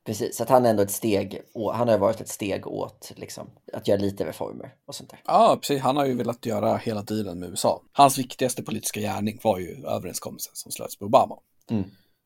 Precis, 0.07 0.37
så 0.37 0.43
att 0.43 0.49
han 0.49 0.67
är 0.67 0.71
ändå 0.71 0.83
ett 0.83 0.91
steg, 0.91 1.43
han 1.75 1.89
har 1.89 1.99
varit 1.99 2.21
ett 2.21 2.29
steg 2.29 2.67
åt 2.67 3.13
liksom, 3.17 3.51
att 3.73 3.89
göra 3.89 4.01
lite 4.01 4.27
reformer 4.27 4.75
och 4.87 4.95
sånt 4.95 5.11
där. 5.11 5.21
Ja, 5.27 5.59
precis. 5.61 5.83
Han 5.83 5.97
har 5.97 6.07
ju 6.07 6.15
velat 6.15 6.47
göra 6.47 6.77
hela 6.77 7.03
dealen 7.03 7.39
med 7.39 7.51
USA. 7.51 7.83
Hans 7.93 8.19
viktigaste 8.19 8.63
politiska 8.63 9.01
gärning 9.01 9.41
var 9.43 9.59
ju 9.59 9.87
överenskommelsen 9.87 10.53
som 10.55 10.73
slöts 10.73 11.01
med 11.01 11.07
Obama. 11.07 11.37
Mm. 11.71 11.85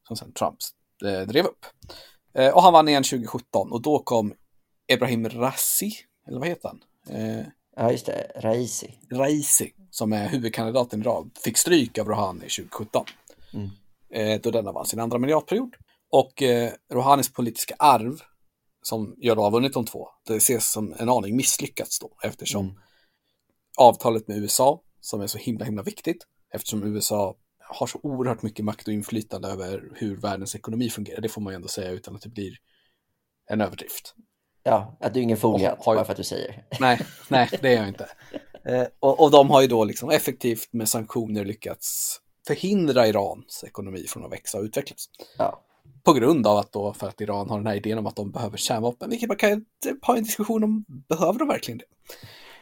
Som 0.08 0.16
sen 0.16 0.32
Trump 0.32 0.56
eh, 1.04 1.26
drev 1.26 1.44
upp. 1.44 1.66
Eh, 2.34 2.54
och 2.54 2.62
han 2.62 2.72
vann 2.72 2.88
igen 2.88 3.02
2017 3.02 3.72
och 3.72 3.82
då 3.82 3.98
kom 3.98 4.34
Ebrahim 4.92 5.28
Rassi, 5.28 5.92
eller 6.28 6.38
vad 6.38 6.48
heter 6.48 6.68
han? 6.68 6.82
Eh, 7.16 7.46
Ja, 7.76 7.92
just 7.92 8.06
det, 8.06 8.32
Raisi. 8.36 8.98
Raisi, 9.12 9.72
som 9.90 10.12
är 10.12 10.28
huvudkandidaten 10.28 11.00
i 11.00 11.02
rad, 11.04 11.30
fick 11.44 11.58
stryk 11.58 11.98
av 11.98 12.08
Rouhani 12.08 12.40
2017. 12.40 13.04
Mm. 13.54 13.68
Eh, 14.12 14.40
då 14.40 14.50
denna 14.50 14.72
vann 14.72 14.86
sin 14.86 15.00
andra 15.00 15.18
mandatperiod. 15.18 15.74
Och 16.10 16.42
eh, 16.42 16.72
Rouhanis 16.92 17.32
politiska 17.32 17.74
arv, 17.78 18.20
som 18.82 19.14
gör 19.18 19.36
då 19.36 19.42
har 19.42 19.50
vunnit 19.50 19.72
de 19.74 19.84
två, 19.84 20.08
det 20.26 20.36
ses 20.36 20.72
som 20.72 20.94
en 20.98 21.08
aning 21.08 21.36
misslyckats 21.36 21.98
då, 21.98 22.10
eftersom 22.22 22.64
Mm. 22.66 22.76
avtalet 23.78 24.28
med 24.28 24.36
USA, 24.38 24.82
som 25.00 25.20
är 25.20 25.26
så 25.26 25.38
himla 25.38 25.64
himla 25.64 25.82
viktigt, 25.82 26.26
eftersom 26.54 26.82
USA 26.82 27.36
har 27.70 27.86
så 27.86 28.00
oerhört 28.02 28.42
mycket 28.42 28.64
makt 28.64 28.88
och 28.88 28.94
inflytande 28.94 29.48
över 29.48 29.92
hur 29.94 30.16
världens 30.16 30.54
ekonomi 30.54 30.90
fungerar, 30.90 31.20
det 31.20 31.28
får 31.28 31.40
man 31.40 31.52
ju 31.52 31.54
ändå 31.54 31.68
säga 31.68 31.90
utan 31.90 32.16
att 32.16 32.22
det 32.22 32.28
blir 32.28 32.52
en 33.50 33.60
överdrift. 33.60 34.14
Ja, 34.62 34.96
att 35.00 35.14
du 35.14 35.20
är 35.20 35.24
ingen 35.24 35.38
Och 35.42 35.60
har 35.60 35.94
bara 35.94 36.04
för 36.04 36.12
att 36.12 36.16
du 36.16 36.24
säger. 36.24 36.64
Nej, 36.80 37.00
nej, 37.28 37.48
det 37.62 37.68
är 37.68 37.76
jag 37.76 37.88
inte. 37.88 38.08
Eh, 38.64 38.86
och, 39.00 39.20
och 39.20 39.30
de 39.30 39.50
har 39.50 39.62
ju 39.62 39.68
då 39.68 39.84
liksom 39.84 40.10
effektivt 40.10 40.72
med 40.72 40.88
sanktioner 40.88 41.44
lyckats 41.44 42.18
förhindra 42.46 43.06
Irans 43.06 43.64
ekonomi 43.66 44.04
från 44.08 44.24
att 44.24 44.32
växa 44.32 44.58
och 44.58 44.64
utvecklas. 44.64 45.08
Ja. 45.38 45.64
På 46.04 46.12
grund 46.12 46.46
av 46.46 46.58
att 46.58 46.72
då, 46.72 46.92
för 46.92 47.08
att 47.08 47.20
Iran 47.20 47.50
har 47.50 47.56
den 47.56 47.66
här 47.66 47.74
idén 47.74 47.98
om 47.98 48.06
att 48.06 48.16
de 48.16 48.30
behöver 48.30 48.56
kärnvapen, 48.56 49.10
vilket 49.10 49.28
man 49.28 49.36
kan 49.36 49.64
ha 50.02 50.16
en 50.16 50.24
diskussion 50.24 50.64
om, 50.64 50.84
behöver 51.08 51.38
de 51.38 51.48
verkligen 51.48 51.78
det? 51.78 51.84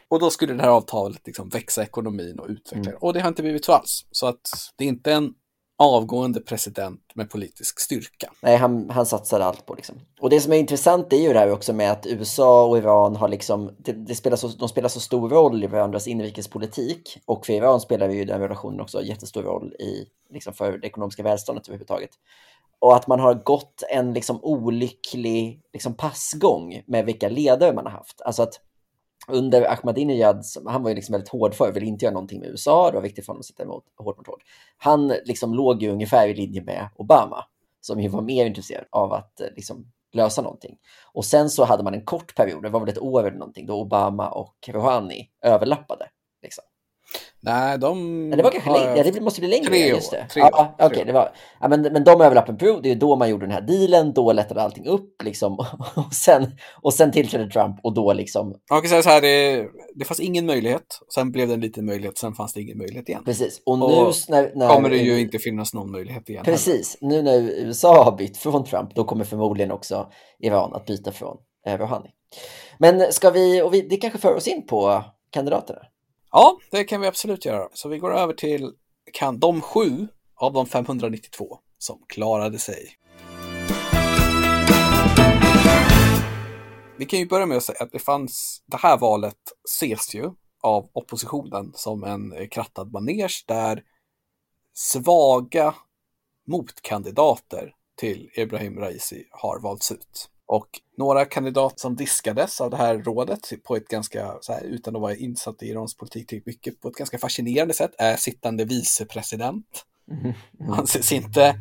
Och 0.09 0.19
då 0.19 0.29
skulle 0.29 0.53
det 0.53 0.61
här 0.61 0.69
avtalet 0.69 1.21
liksom 1.25 1.49
växa 1.49 1.83
ekonomin 1.83 2.39
och 2.39 2.47
utveckla 2.49 2.89
Mm. 2.89 2.97
Och 3.01 3.13
det 3.13 3.19
har 3.19 3.27
inte 3.27 3.41
blivit 3.41 3.65
så 3.65 3.73
alls. 3.73 4.05
Så 4.11 4.27
att 4.27 4.49
det 4.75 4.83
är 4.83 4.87
inte 4.87 5.11
en 5.11 5.33
avgående 5.77 6.39
president 6.39 7.01
med 7.13 7.29
politisk 7.29 7.79
styrka. 7.79 8.31
Nej, 8.41 8.57
han, 8.57 8.89
han 8.89 9.05
satsar 9.05 9.39
allt 9.39 9.65
på 9.65 9.73
liksom. 9.73 9.95
Och 10.21 10.29
det 10.29 10.41
som 10.41 10.53
är 10.53 10.57
intressant 10.57 11.13
är 11.13 11.17
ju 11.17 11.33
det 11.33 11.39
här 11.39 11.51
också 11.51 11.73
med 11.73 11.91
att 11.91 12.05
USA 12.05 12.65
och 12.65 12.77
Iran 12.77 13.15
har 13.15 13.27
liksom, 13.27 13.75
det, 13.77 13.91
det 13.91 14.15
spelar 14.15 14.37
så, 14.37 14.47
de 14.47 14.69
spelar 14.69 14.89
så 14.89 14.99
stor 14.99 15.29
roll 15.29 15.63
i 15.63 15.67
varandras 15.67 16.07
inrikespolitik. 16.07 17.17
Och 17.25 17.45
för 17.45 17.53
Iran 17.53 17.81
spelar 17.81 18.09
ju 18.09 18.25
den 18.25 18.41
relationen 18.41 18.79
också 18.79 19.03
jättestor 19.03 19.43
roll 19.43 19.73
i, 19.73 20.07
liksom 20.33 20.53
för 20.53 20.77
det 20.77 20.87
ekonomiska 20.87 21.23
välståndet 21.23 21.67
överhuvudtaget. 21.67 22.11
Och 22.79 22.95
att 22.95 23.07
man 23.07 23.19
har 23.19 23.33
gått 23.33 23.83
en 23.89 24.13
liksom 24.13 24.39
olycklig 24.43 25.61
liksom 25.73 25.93
passgång 25.93 26.83
med 26.87 27.05
vilka 27.05 27.29
ledare 27.29 27.73
man 27.73 27.85
har 27.85 27.91
haft. 27.91 28.21
Alltså 28.21 28.43
att 28.43 28.59
under 29.31 29.71
Ahmadinejad, 29.71 30.43
han 30.65 30.83
var 30.83 30.89
ju 30.89 30.95
liksom 30.95 31.13
väldigt 31.13 31.29
hård 31.29 31.53
för, 31.53 31.71
ville 31.71 31.85
inte 31.85 32.05
göra 32.05 32.13
någonting 32.13 32.39
med 32.39 32.49
USA, 32.49 32.91
det 32.91 32.95
var 32.95 33.01
viktigt 33.01 33.25
för 33.25 33.33
honom 33.33 33.39
att 33.39 33.45
sätta 33.45 33.63
emot 33.63 33.83
hårt 33.97 34.17
mot 34.17 34.27
hårt. 34.27 34.43
Han 34.77 35.07
liksom 35.07 35.53
låg 35.53 35.83
ju 35.83 35.89
ungefär 35.89 36.27
i 36.27 36.33
linje 36.33 36.61
med 36.61 36.89
Obama, 36.95 37.45
som 37.81 37.99
ju 37.99 38.09
var 38.09 38.21
mer 38.21 38.45
intresserad 38.45 38.85
av 38.89 39.13
att 39.13 39.41
eh, 39.41 39.47
liksom 39.55 39.91
lösa 40.13 40.41
någonting. 40.41 40.77
Och 41.13 41.25
sen 41.25 41.49
så 41.49 41.63
hade 41.63 41.83
man 41.83 41.93
en 41.93 42.05
kort 42.05 42.35
period, 42.35 42.63
det 42.63 42.69
var 42.69 42.79
väl 42.79 42.89
ett 42.89 42.99
år 42.99 43.27
eller 43.27 43.37
någonting, 43.37 43.65
då 43.65 43.81
Obama 43.81 44.29
och 44.29 44.55
Rouhani 44.67 45.29
överlappade. 45.41 46.09
Liksom. 46.41 46.63
Nej, 47.41 47.77
de... 47.77 48.19
Men 48.29 48.37
det 48.37 48.43
var 48.43 48.51
kanske 48.51 48.69
har- 48.69 48.79
längre, 48.79 48.97
ja, 48.97 49.11
det 49.11 49.21
måste 49.21 49.41
bli 49.41 49.49
längre. 49.49 49.65
Tre 49.65 49.87
just 49.87 50.13
år, 50.13 50.17
det. 50.17 50.27
tre 50.29 50.41
ja, 50.41 50.75
år, 50.79 50.89
tre 50.89 51.01
år. 51.01 51.05
det 51.05 51.13
var, 51.13 51.31
ja, 51.61 51.67
men, 51.67 51.81
men 51.81 52.03
de 52.03 52.21
överlappade 52.21 52.51
en 52.51 52.57
period, 52.57 52.83
det 52.83 52.91
är 52.91 52.95
då 52.95 53.15
man 53.15 53.29
gjorde 53.29 53.45
den 53.45 53.51
här 53.53 53.61
dealen, 53.61 54.13
då 54.13 54.31
lättade 54.33 54.61
allting 54.61 54.85
upp 54.87 55.23
liksom. 55.23 55.53
Och 55.95 56.13
sen, 56.13 56.51
och 56.81 56.93
sen 56.93 57.11
tillträdde 57.11 57.49
Trump 57.51 57.75
och 57.83 57.93
då 57.93 58.13
liksom, 58.13 58.55
Man 58.71 58.81
kan 58.81 58.89
säga 58.89 59.01
så 59.01 59.09
här, 59.09 59.21
det, 59.21 59.67
det 59.95 60.05
fanns 60.05 60.19
ingen 60.19 60.45
möjlighet, 60.45 60.99
sen 61.15 61.31
blev 61.31 61.47
det 61.47 61.53
en 61.53 61.61
liten 61.61 61.85
möjlighet, 61.85 62.17
sen 62.17 62.33
fanns 62.33 62.53
det 62.53 62.61
ingen 62.61 62.77
möjlighet 62.77 63.09
igen. 63.09 63.23
precis. 63.25 63.61
Och 63.65 63.79
nu 63.79 63.85
Och 63.85 64.13
när, 64.29 64.51
när 64.55 64.67
kommer 64.67 64.89
det 64.89 64.97
ju 64.97 65.19
inte 65.19 65.39
finnas 65.39 65.73
någon 65.73 65.91
möjlighet 65.91 66.29
igen. 66.29 66.45
heller. 66.45 66.57
Precis, 66.57 66.97
nu 67.01 67.21
när 67.21 67.39
USA 67.39 68.03
har 68.03 68.17
bytt 68.17 68.37
från 68.37 68.63
Trump, 68.65 68.95
då 68.95 69.03
kommer 69.03 69.23
förmodligen 69.25 69.71
också 69.71 70.07
Iran 70.39 70.73
att 70.73 70.85
byta 70.85 71.11
från 71.11 71.37
eh, 71.67 71.77
Rouhani. 71.77 72.09
Men 72.77 73.13
ska 73.13 73.29
vi, 73.29 73.61
och 73.61 73.73
vi, 73.73 73.81
det 73.81 73.97
kanske 73.97 74.19
för 74.19 74.35
oss 74.35 74.47
in 74.47 74.67
på 74.67 75.03
kandidaterna. 75.31 75.79
Ja, 76.31 76.59
det 76.71 76.83
kan 76.83 77.01
vi 77.01 77.07
absolut 77.07 77.45
göra. 77.45 77.69
Så 77.73 77.89
vi 77.89 77.97
går 77.97 78.13
över 78.17 78.33
till 78.33 78.73
kan, 79.13 79.39
de 79.39 79.61
sju 79.61 80.07
av 80.35 80.53
de 80.53 80.65
592 80.65 81.57
som 81.77 82.03
klarade 82.07 82.59
sig. 82.59 82.95
Vi 86.97 87.05
kan 87.05 87.19
ju 87.19 87.27
börja 87.27 87.45
med 87.45 87.57
att 87.57 87.63
säga 87.63 87.83
att 87.83 87.91
det 87.91 87.99
fanns, 87.99 88.63
det 88.65 88.77
här 88.77 88.97
valet 88.97 89.37
ses 89.69 90.15
ju 90.15 90.31
av 90.61 90.89
oppositionen 90.93 91.71
som 91.75 92.03
en 92.03 92.49
krattad 92.49 92.91
manege 92.91 93.43
där 93.47 93.83
svaga 94.73 95.75
motkandidater 96.47 97.73
till 97.97 98.29
Ibrahim 98.35 98.79
Raisi 98.79 99.27
har 99.31 99.59
valts 99.59 99.91
ut. 99.91 100.29
Och 100.49 100.67
några 100.97 101.25
kandidater 101.25 101.79
som 101.79 101.95
diskades 101.95 102.61
av 102.61 102.69
det 102.69 102.77
här 102.77 102.97
rådet 102.97 103.49
på 103.63 103.75
ett 103.75 103.87
ganska, 103.87 104.25
här, 104.47 104.63
utan 104.63 104.95
att 104.95 105.01
vara 105.01 105.15
insatt 105.15 105.63
i 105.63 105.67
Irans 105.69 105.97
politik 105.97 106.27
tillräckligt 106.27 106.55
mycket, 106.55 106.81
på 106.81 106.87
ett 106.87 106.95
ganska 106.95 107.17
fascinerande 107.17 107.73
sätt, 107.73 107.91
är 107.97 108.15
sittande 108.15 108.65
vicepresident. 108.65 109.85
Anses 110.69 111.11
inte 111.11 111.55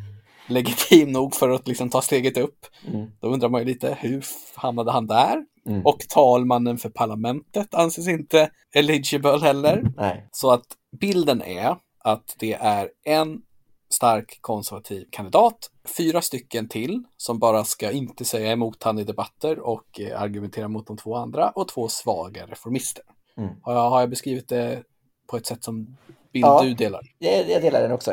legitim 0.48 1.12
nog 1.12 1.34
för 1.34 1.50
att 1.50 1.68
liksom 1.68 1.90
ta 1.90 2.02
steget 2.02 2.36
upp. 2.36 2.66
Mm. 2.86 3.10
Då 3.20 3.28
undrar 3.28 3.48
man 3.48 3.60
ju 3.60 3.66
lite, 3.66 3.98
hur 4.00 4.24
hamnade 4.54 4.92
han 4.92 5.06
där? 5.06 5.44
Mm. 5.66 5.86
Och 5.86 5.98
talmannen 6.08 6.78
för 6.78 6.90
parlamentet 6.90 7.74
anses 7.74 8.08
inte 8.08 8.50
eligible 8.74 9.38
heller. 9.38 9.92
Nej. 9.96 10.28
Så 10.32 10.50
att 10.50 10.66
bilden 11.00 11.42
är 11.42 11.76
att 11.98 12.36
det 12.38 12.54
är 12.54 12.88
en 13.04 13.42
stark 13.90 14.38
konservativ 14.40 15.04
kandidat, 15.10 15.70
fyra 15.96 16.22
stycken 16.22 16.68
till 16.68 17.02
som 17.16 17.38
bara 17.38 17.64
ska 17.64 17.90
inte 17.90 18.24
säga 18.24 18.52
emot 18.52 18.82
han 18.82 18.98
i 18.98 19.04
debatter 19.04 19.58
och 19.58 20.00
eh, 20.00 20.22
argumentera 20.22 20.68
mot 20.68 20.86
de 20.86 20.96
två 20.96 21.16
andra 21.16 21.50
och 21.50 21.68
två 21.68 21.88
svaga 21.88 22.46
reformister. 22.46 23.04
Mm. 23.36 23.50
Har, 23.62 23.74
jag, 23.74 23.90
har 23.90 24.00
jag 24.00 24.10
beskrivit 24.10 24.48
det 24.48 24.82
på 25.26 25.36
ett 25.36 25.46
sätt 25.46 25.64
som 25.64 25.96
bild 26.32 26.44
Ja. 26.46 26.62
du 26.62 26.74
delar? 26.74 27.00
Jag, 27.18 27.50
jag 27.50 27.62
delar 27.62 27.82
den 27.82 27.92
också. 27.92 28.12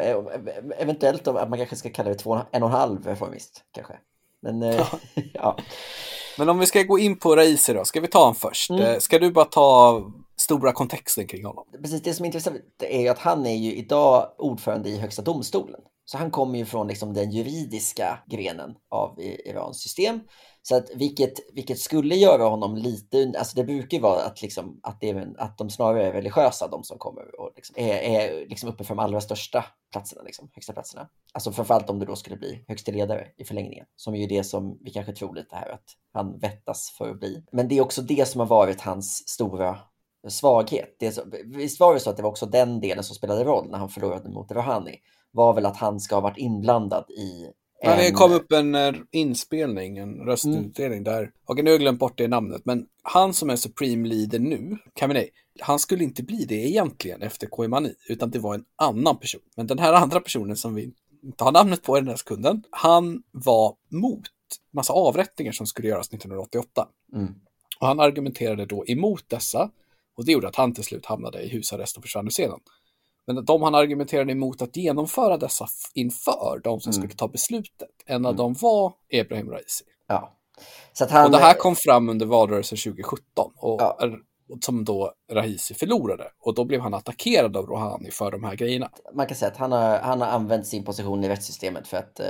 Eventuellt 0.77 1.27
att 1.27 1.49
man 1.49 1.59
kanske 1.59 1.75
ska 1.75 1.89
kalla 1.89 2.09
det 2.09 2.15
två, 2.15 2.39
en 2.51 2.63
och 2.63 2.69
en 2.69 2.75
halv 2.75 3.05
reformist. 3.07 3.63
Kanske. 3.71 3.93
Men 4.41 4.63
eh, 4.63 4.87
ja. 5.33 5.57
Men 6.37 6.49
om 6.49 6.59
vi 6.59 6.65
ska 6.65 6.83
gå 6.83 6.99
in 6.99 7.19
på 7.19 7.35
Raisi 7.35 7.73
då, 7.73 7.85
ska 7.85 8.01
vi 8.01 8.07
ta 8.07 8.19
honom 8.19 8.35
först? 8.35 8.69
Mm. 8.69 8.81
Eh, 8.81 8.97
Ska 8.99 9.19
du 9.19 9.31
bara 9.31 9.45
ta 9.45 10.01
stora 10.45 10.71
kontexten 10.71 11.27
kring 11.27 11.45
honom? 11.45 11.65
Precis, 11.81 12.01
det 12.01 12.13
som 12.13 12.23
är 12.23 12.27
intressant 12.27 12.61
är 12.79 13.01
ju 13.01 13.07
att 13.07 13.19
han 13.19 13.45
är 13.45 13.55
ju 13.55 13.75
idag 13.75 14.31
ordförande 14.37 14.89
i 14.89 14.97
Högsta 14.97 15.21
domstolen. 15.21 15.81
Så 16.05 16.17
han 16.17 16.31
kommer 16.31 16.59
ju 16.59 16.65
från 16.65 16.87
liksom 16.87 17.13
den 17.13 17.31
juridiska 17.31 18.19
grenen 18.27 18.75
av 18.89 19.21
Irans 19.21 19.81
system. 19.81 20.19
Så 20.61 20.75
att 20.75 20.89
vilket, 20.95 21.33
vilket 21.53 21.79
skulle 21.79 22.15
göra 22.15 22.43
honom 22.43 22.75
lite, 22.75 23.33
alltså 23.37 23.55
det 23.55 23.63
brukar 23.63 23.97
ju 23.97 24.01
vara 24.01 24.21
att, 24.21 24.41
liksom, 24.41 24.79
att, 24.83 25.01
det 25.01 25.09
är, 25.09 25.33
att 25.37 25.57
de 25.57 25.69
snarare 25.69 26.07
är 26.07 26.11
religiösa, 26.11 26.67
de 26.67 26.83
som 26.83 26.97
kommer 26.97 27.39
och 27.41 27.51
liksom 27.55 27.75
är, 27.77 27.93
är 27.93 28.49
liksom 28.49 28.69
uppe 28.69 28.83
för 28.83 28.95
de 28.95 29.03
allra 29.03 29.21
största 29.21 29.65
platserna, 29.91 30.21
liksom, 30.21 30.49
högsta 30.53 30.73
platserna. 30.73 31.09
Alltså 31.33 31.51
framförallt 31.51 31.89
om 31.89 31.99
du 31.99 32.05
då 32.05 32.15
skulle 32.15 32.37
bli 32.37 32.65
högste 32.67 32.91
ledare 32.91 33.27
i 33.37 33.45
förlängningen, 33.45 33.85
som 33.95 34.15
är 34.15 34.19
ju 34.19 34.27
det 34.27 34.43
som 34.43 34.77
vi 34.81 34.91
kanske 34.91 35.13
tror 35.13 35.35
lite 35.35 35.55
här 35.55 35.69
att 35.69 35.85
han 36.13 36.39
vettas 36.39 36.95
för 36.97 37.09
att 37.09 37.19
bli. 37.19 37.43
Men 37.51 37.67
det 37.67 37.77
är 37.77 37.81
också 37.81 38.01
det 38.01 38.27
som 38.27 38.39
har 38.39 38.47
varit 38.47 38.81
hans 38.81 39.29
stora 39.29 39.79
svaghet. 40.27 40.95
Det 40.99 41.19
visst 41.45 41.79
var 41.79 41.93
det 41.93 41.99
så 41.99 42.09
att 42.09 42.17
det 42.17 42.23
var 42.23 42.29
också 42.29 42.45
den 42.45 42.79
delen 42.79 43.03
som 43.03 43.15
spelade 43.15 43.43
roll 43.43 43.69
när 43.69 43.77
han 43.77 43.89
förlorade 43.89 44.29
mot 44.29 44.51
Rouhani, 44.51 44.95
var 45.31 45.53
väl 45.53 45.65
att 45.65 45.77
han 45.77 45.99
ska 45.99 46.15
ha 46.15 46.21
varit 46.21 46.37
inblandad 46.37 47.05
i 47.09 47.51
Ja, 47.81 47.95
det 47.95 48.11
kom 48.11 48.31
upp 48.31 48.51
en 48.51 48.75
uh, 48.75 48.95
inspelning, 49.11 49.97
en 49.97 50.15
röstutdelning 50.15 50.99
mm. 50.99 51.03
där. 51.03 51.31
Och 51.45 51.55
nu 51.55 51.63
har 51.63 51.69
jag 51.69 51.79
glömt 51.79 51.99
bort 51.99 52.17
det 52.17 52.27
namnet, 52.27 52.61
men 52.65 52.85
han 53.03 53.33
som 53.33 53.49
är 53.49 53.55
Supreme 53.55 54.07
Leader 54.07 54.39
nu, 54.39 54.77
Khamenei, 54.93 55.29
han 55.59 55.79
skulle 55.79 56.03
inte 56.03 56.23
bli 56.23 56.45
det 56.45 56.55
egentligen 56.55 57.21
efter 57.21 57.47
Koimani, 57.47 57.93
utan 58.09 58.31
det 58.31 58.39
var 58.39 58.55
en 58.55 58.65
annan 58.75 59.17
person. 59.17 59.41
Men 59.55 59.67
den 59.67 59.79
här 59.79 59.93
andra 60.03 60.19
personen 60.19 60.55
som 60.55 60.75
vi 60.75 60.91
inte 61.23 61.43
har 61.43 61.51
namnet 61.51 61.83
på 61.83 61.97
i 61.97 62.01
den 62.01 62.09
här 62.09 62.15
sekunden, 62.15 62.63
han 62.69 63.23
var 63.31 63.75
mot 63.91 64.21
massa 64.73 64.93
avrättningar 64.93 65.51
som 65.51 65.67
skulle 65.67 65.87
göras 65.87 66.07
1988. 66.07 66.87
Mm. 67.13 67.35
Och 67.79 67.87
han 67.87 67.99
argumenterade 67.99 68.65
då 68.65 68.85
emot 68.87 69.23
dessa 69.27 69.71
och 70.17 70.25
det 70.25 70.31
gjorde 70.31 70.47
att 70.47 70.55
han 70.55 70.73
till 70.73 70.83
slut 70.83 71.05
hamnade 71.05 71.41
i 71.41 71.49
husarrest 71.49 71.97
och 71.97 72.03
försvann 72.03 72.25
ur 72.25 72.31
scenen. 72.31 72.59
Men 73.27 73.45
de 73.45 73.61
han 73.61 73.75
argumenterade 73.75 74.31
emot 74.31 74.61
att 74.61 74.77
genomföra 74.77 75.37
dessa 75.37 75.67
inför 75.93 76.61
de 76.63 76.79
som 76.79 76.89
mm. 76.89 77.01
skulle 77.01 77.17
ta 77.17 77.27
beslutet, 77.27 77.89
en 78.05 78.25
av 78.25 78.29
mm. 78.31 78.37
dem 78.37 78.55
var 78.61 78.93
Ebrahim 79.09 79.49
Raisi. 79.49 79.83
Ja. 80.07 80.37
Han... 81.09 81.25
Och 81.25 81.31
det 81.31 81.37
här 81.37 81.53
kom 81.53 81.75
fram 81.75 82.09
under 82.09 82.25
valrörelsen 82.25 82.77
2017 82.77 83.51
och, 83.55 83.81
ja. 83.81 83.97
som 84.61 84.85
då 84.85 85.13
Raisi 85.31 85.73
förlorade. 85.73 86.31
Och 86.39 86.55
då 86.55 86.65
blev 86.65 86.81
han 86.81 86.93
attackerad 86.93 87.57
av 87.57 87.65
Rouhani 87.65 88.11
för 88.11 88.31
de 88.31 88.43
här 88.43 88.55
grejerna. 88.55 88.89
Man 89.13 89.27
kan 89.27 89.37
säga 89.37 89.51
att 89.51 89.57
han 89.57 89.71
har, 89.71 89.97
han 89.97 90.21
har 90.21 90.27
använt 90.27 90.67
sin 90.67 90.83
position 90.83 91.23
i 91.23 91.29
rättssystemet 91.29 91.87
för 91.87 91.97
att 91.97 92.19
uh, 92.19 92.25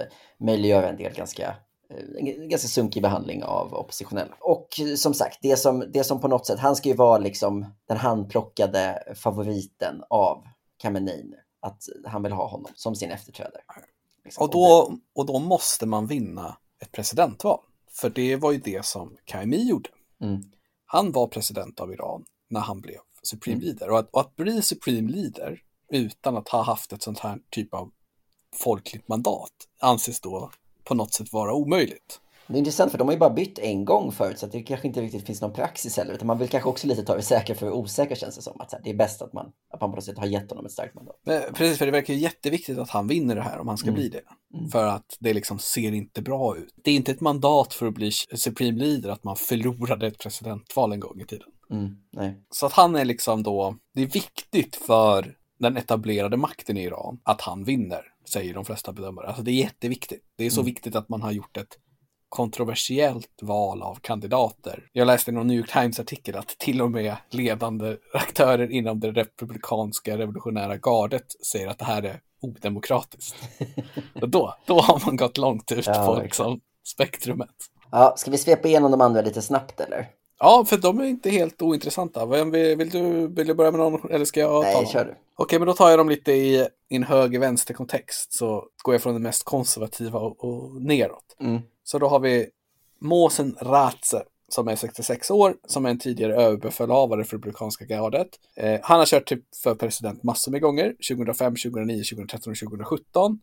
möjliggöra 0.45 0.89
en 0.89 0.97
del 0.97 1.13
ganska 1.13 1.55
en 1.89 2.27
eh, 2.27 2.47
ganska 2.47 2.67
sunkig 2.67 3.03
behandling 3.03 3.43
av 3.43 3.73
oppositionella. 3.73 4.35
Och 4.39 4.67
som 4.97 5.13
sagt, 5.13 5.39
det 5.41 5.57
som, 5.57 5.91
det 5.93 6.03
som 6.03 6.21
på 6.21 6.27
något 6.27 6.45
sätt, 6.45 6.59
han 6.59 6.75
ska 6.75 6.89
ju 6.89 6.95
vara 6.95 7.17
liksom 7.17 7.65
den 7.87 7.97
handplockade 7.97 9.03
favoriten 9.15 10.03
av 10.09 10.43
Khamenei 10.81 11.23
att 11.61 11.83
han 12.05 12.23
vill 12.23 12.31
ha 12.31 12.47
honom 12.47 12.71
som 12.75 12.95
sin 12.95 13.11
efterträdare. 13.11 13.61
Liksom. 14.23 14.43
Och, 14.43 14.51
då, 14.51 14.97
och 15.13 15.25
då 15.25 15.39
måste 15.39 15.85
man 15.85 16.07
vinna 16.07 16.57
ett 16.81 16.91
presidentval. 16.91 17.59
För 17.91 18.09
det 18.09 18.35
var 18.35 18.51
ju 18.51 18.57
det 18.57 18.85
som 18.85 19.17
Kaimi 19.25 19.69
gjorde. 19.69 19.89
Mm. 20.21 20.43
Han 20.85 21.11
var 21.11 21.27
president 21.27 21.79
av 21.79 21.93
Iran 21.93 22.25
när 22.49 22.59
han 22.59 22.81
blev 22.81 22.99
Supreme 23.23 23.55
mm. 23.55 23.65
Leader. 23.65 23.89
Och 23.89 23.99
att, 23.99 24.09
och 24.11 24.21
att 24.21 24.35
bli 24.35 24.61
Supreme 24.61 25.11
Leader 25.11 25.61
utan 25.89 26.37
att 26.37 26.49
ha 26.49 26.61
haft 26.61 26.93
ett 26.93 27.03
sånt 27.03 27.19
här 27.19 27.39
typ 27.49 27.73
av 27.73 27.91
folkligt 28.55 29.07
mandat 29.07 29.51
anses 29.79 30.21
då 30.21 30.51
på 30.85 30.93
något 30.93 31.13
sätt 31.13 31.33
vara 31.33 31.53
omöjligt. 31.53 32.19
Det 32.47 32.53
är 32.53 32.57
intressant 32.57 32.91
för 32.91 32.97
de 32.97 33.07
har 33.07 33.13
ju 33.13 33.19
bara 33.19 33.29
bytt 33.29 33.59
en 33.59 33.85
gång 33.85 34.11
förut 34.11 34.39
så 34.39 34.47
det 34.47 34.63
kanske 34.63 34.87
inte 34.87 35.01
riktigt 35.01 35.25
finns 35.25 35.41
någon 35.41 35.53
praxis 35.53 35.97
heller. 35.97 36.13
Utan 36.13 36.27
man 36.27 36.37
vill 36.37 36.49
kanske 36.49 36.69
också 36.69 36.87
lite 36.87 37.03
ta 37.03 37.15
det 37.15 37.21
säkra 37.21 37.55
för 37.55 37.71
osäkra 37.71 38.15
känns 38.15 38.35
det 38.35 38.41
som. 38.41 38.61
Att 38.61 38.73
det 38.83 38.89
är 38.89 38.93
bäst 38.93 39.21
att 39.21 39.33
man, 39.33 39.51
att 39.73 39.81
man 39.81 39.89
på 39.89 39.95
något 39.95 40.05
sätt 40.05 40.17
har 40.17 40.25
gett 40.25 40.49
honom 40.49 40.65
ett 40.65 40.71
starkt 40.71 40.95
mandat. 40.95 41.15
Precis, 41.53 41.77
för 41.77 41.85
det 41.85 41.91
verkar 41.91 42.13
ju 42.13 42.19
jätteviktigt 42.19 42.77
att 42.77 42.89
han 42.89 43.07
vinner 43.07 43.35
det 43.35 43.41
här 43.41 43.59
om 43.59 43.67
han 43.67 43.77
ska 43.77 43.87
mm. 43.87 43.99
bli 43.99 44.09
det. 44.09 44.21
Mm. 44.57 44.69
För 44.69 44.85
att 44.85 45.17
det 45.19 45.33
liksom 45.33 45.59
ser 45.59 45.91
inte 45.91 46.21
bra 46.21 46.57
ut. 46.57 46.73
Det 46.83 46.91
är 46.91 46.95
inte 46.95 47.11
ett 47.11 47.21
mandat 47.21 47.73
för 47.73 47.87
att 47.87 47.93
bli 47.93 48.11
Supreme 48.11 48.83
Leader 48.83 49.09
att 49.09 49.23
man 49.23 49.35
förlorade 49.35 50.07
ett 50.07 50.17
presidentval 50.17 50.93
en 50.93 50.99
gång 50.99 51.21
i 51.21 51.25
tiden. 51.25 51.47
Mm. 51.71 52.33
Så 52.49 52.65
att 52.65 52.73
han 52.73 52.95
är 52.95 53.05
liksom 53.05 53.43
då, 53.43 53.75
det 53.93 54.01
är 54.01 54.07
viktigt 54.07 54.75
för 54.75 55.35
den 55.59 55.77
etablerade 55.77 56.37
makten 56.37 56.77
i 56.77 56.83
Iran 56.83 57.19
att 57.23 57.41
han 57.41 57.63
vinner, 57.63 58.01
säger 58.29 58.53
de 58.53 58.65
flesta 58.65 58.93
bedömare. 58.93 59.27
Alltså 59.27 59.43
det 59.43 59.51
är 59.51 59.63
jätteviktigt. 59.63 60.23
Det 60.37 60.45
är 60.45 60.49
så 60.49 60.61
mm. 60.61 60.65
viktigt 60.65 60.95
att 60.95 61.09
man 61.09 61.21
har 61.21 61.31
gjort 61.31 61.57
ett 61.57 61.77
kontroversiellt 62.29 63.41
val 63.41 63.81
av 63.81 63.95
kandidater. 64.01 64.89
Jag 64.91 65.07
läste 65.07 65.31
i 65.31 65.33
någon 65.33 65.47
New 65.47 65.57
York 65.57 65.71
Times-artikel 65.71 66.35
att 66.35 66.47
till 66.47 66.81
och 66.81 66.91
med 66.91 67.15
ledande 67.29 67.97
aktörer 68.13 68.71
inom 68.71 68.99
det 68.99 69.11
republikanska 69.11 70.17
revolutionära 70.17 70.77
gardet 70.77 71.25
säger 71.45 71.67
att 71.67 71.79
det 71.79 71.85
här 71.85 72.03
är 72.03 72.19
odemokratiskt. 72.41 73.35
och 74.21 74.29
då, 74.29 74.55
då 74.65 74.79
har 74.79 75.05
man 75.05 75.17
gått 75.17 75.37
långt 75.37 75.71
ut 75.71 75.87
ja, 75.87 76.05
på 76.05 76.21
liksom, 76.21 76.59
spektrumet. 76.87 77.55
Ja, 77.91 78.13
ska 78.17 78.31
vi 78.31 78.37
svepa 78.37 78.67
igenom 78.67 78.91
de 78.91 79.01
andra 79.01 79.21
lite 79.21 79.41
snabbt 79.41 79.79
eller? 79.79 80.09
Ja, 80.39 80.65
för 80.65 80.77
de 80.77 80.99
är 80.99 81.05
inte 81.05 81.29
helt 81.29 81.61
ointressanta. 81.61 82.25
Vill, 82.25 82.75
vill, 82.75 82.89
du, 82.89 83.27
vill 83.27 83.47
du 83.47 83.53
börja 83.53 83.71
med 83.71 83.79
någon 83.79 84.11
eller 84.11 84.25
ska 84.25 84.39
jag 84.39 84.63
ta 84.63 84.81
Nej, 84.81 84.87
kör 84.87 85.05
du. 85.05 85.15
Okej, 85.35 85.59
men 85.59 85.67
då 85.67 85.73
tar 85.73 85.89
jag 85.89 85.99
dem 85.99 86.09
lite 86.09 86.31
i 86.31 86.67
en 86.89 87.03
höger-vänster 87.03 87.73
kontext. 87.73 88.33
Så 88.33 88.65
går 88.83 88.95
jag 88.95 89.01
från 89.01 89.13
det 89.13 89.19
mest 89.19 89.43
konservativa 89.43 90.19
och, 90.19 90.43
och 90.43 90.81
neråt. 90.81 91.35
Mm. 91.39 91.61
Så 91.83 91.99
då 91.99 92.07
har 92.07 92.19
vi 92.19 92.47
Måsen 93.01 93.55
Ratze 93.61 94.23
som 94.49 94.67
är 94.67 94.75
66 94.75 95.31
år, 95.31 95.55
som 95.67 95.85
är 95.85 95.89
en 95.89 95.99
tidigare 95.99 96.35
överbefälhavare 96.35 97.23
för 97.23 97.37
Republikanska 97.37 97.85
gardet. 97.85 98.27
Eh, 98.55 98.79
han 98.83 98.99
har 98.99 99.05
kört 99.05 99.25
typ 99.25 99.43
för 99.63 99.75
president 99.75 100.23
massor 100.23 100.51
med 100.51 100.61
gånger, 100.61 100.95
2005, 101.09 101.55
2009, 101.55 102.03
2013 102.03 102.51
och 102.51 102.57
2017. 102.57 103.39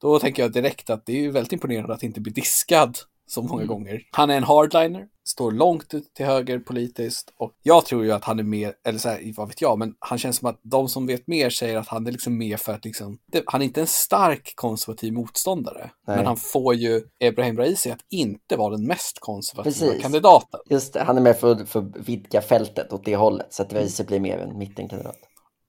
Då 0.00 0.18
tänker 0.18 0.42
jag 0.42 0.52
direkt 0.52 0.90
att 0.90 1.06
det 1.06 1.12
är 1.12 1.20
ju 1.20 1.30
väldigt 1.30 1.52
imponerande 1.52 1.94
att 1.94 2.02
inte 2.02 2.20
bli 2.20 2.32
diskad 2.32 2.98
så 3.26 3.42
många 3.42 3.62
mm. 3.62 3.66
gånger. 3.66 4.02
Han 4.10 4.30
är 4.30 4.36
en 4.36 4.44
hardliner, 4.44 5.08
står 5.32 5.52
långt 5.52 5.88
till 6.14 6.26
höger 6.26 6.58
politiskt 6.58 7.32
och 7.36 7.52
jag 7.62 7.86
tror 7.86 8.04
ju 8.04 8.12
att 8.12 8.24
han 8.24 8.38
är 8.38 8.42
mer, 8.42 8.74
eller 8.84 8.98
så 8.98 9.08
här, 9.08 9.32
vad 9.36 9.48
vet 9.48 9.60
jag, 9.60 9.78
men 9.78 9.94
han 9.98 10.18
känns 10.18 10.36
som 10.36 10.48
att 10.48 10.60
de 10.62 10.88
som 10.88 11.06
vet 11.06 11.26
mer 11.26 11.50
säger 11.50 11.78
att 11.78 11.88
han 11.88 12.06
är 12.06 12.12
liksom 12.12 12.38
mer 12.38 12.56
för 12.56 12.72
att 12.72 12.84
liksom, 12.84 13.18
det, 13.26 13.42
han 13.46 13.62
är 13.62 13.66
inte 13.66 13.80
en 13.80 13.86
stark 13.86 14.52
konservativ 14.54 15.12
motståndare, 15.12 15.90
Nej. 16.06 16.16
men 16.16 16.26
han 16.26 16.36
får 16.36 16.74
ju 16.74 17.02
Ebrahim 17.20 17.56
Raisi 17.56 17.90
att 17.90 18.04
inte 18.10 18.56
vara 18.56 18.76
den 18.76 18.86
mest 18.86 19.18
konservativa 19.20 19.86
Precis. 19.86 20.02
kandidaten. 20.02 20.60
Just 20.70 20.92
det, 20.92 21.02
han 21.02 21.16
är 21.16 21.20
med 21.20 21.36
för, 21.36 21.64
för 21.64 21.80
att 21.80 21.96
vidga 21.96 22.42
fältet 22.42 22.92
åt 22.92 23.04
det 23.04 23.16
hållet, 23.16 23.46
så 23.50 23.62
att 23.62 23.72
Raisi 23.72 24.04
blir 24.04 24.20
mer 24.20 24.38
en 24.38 24.58
mittenkandidat. 24.58 25.16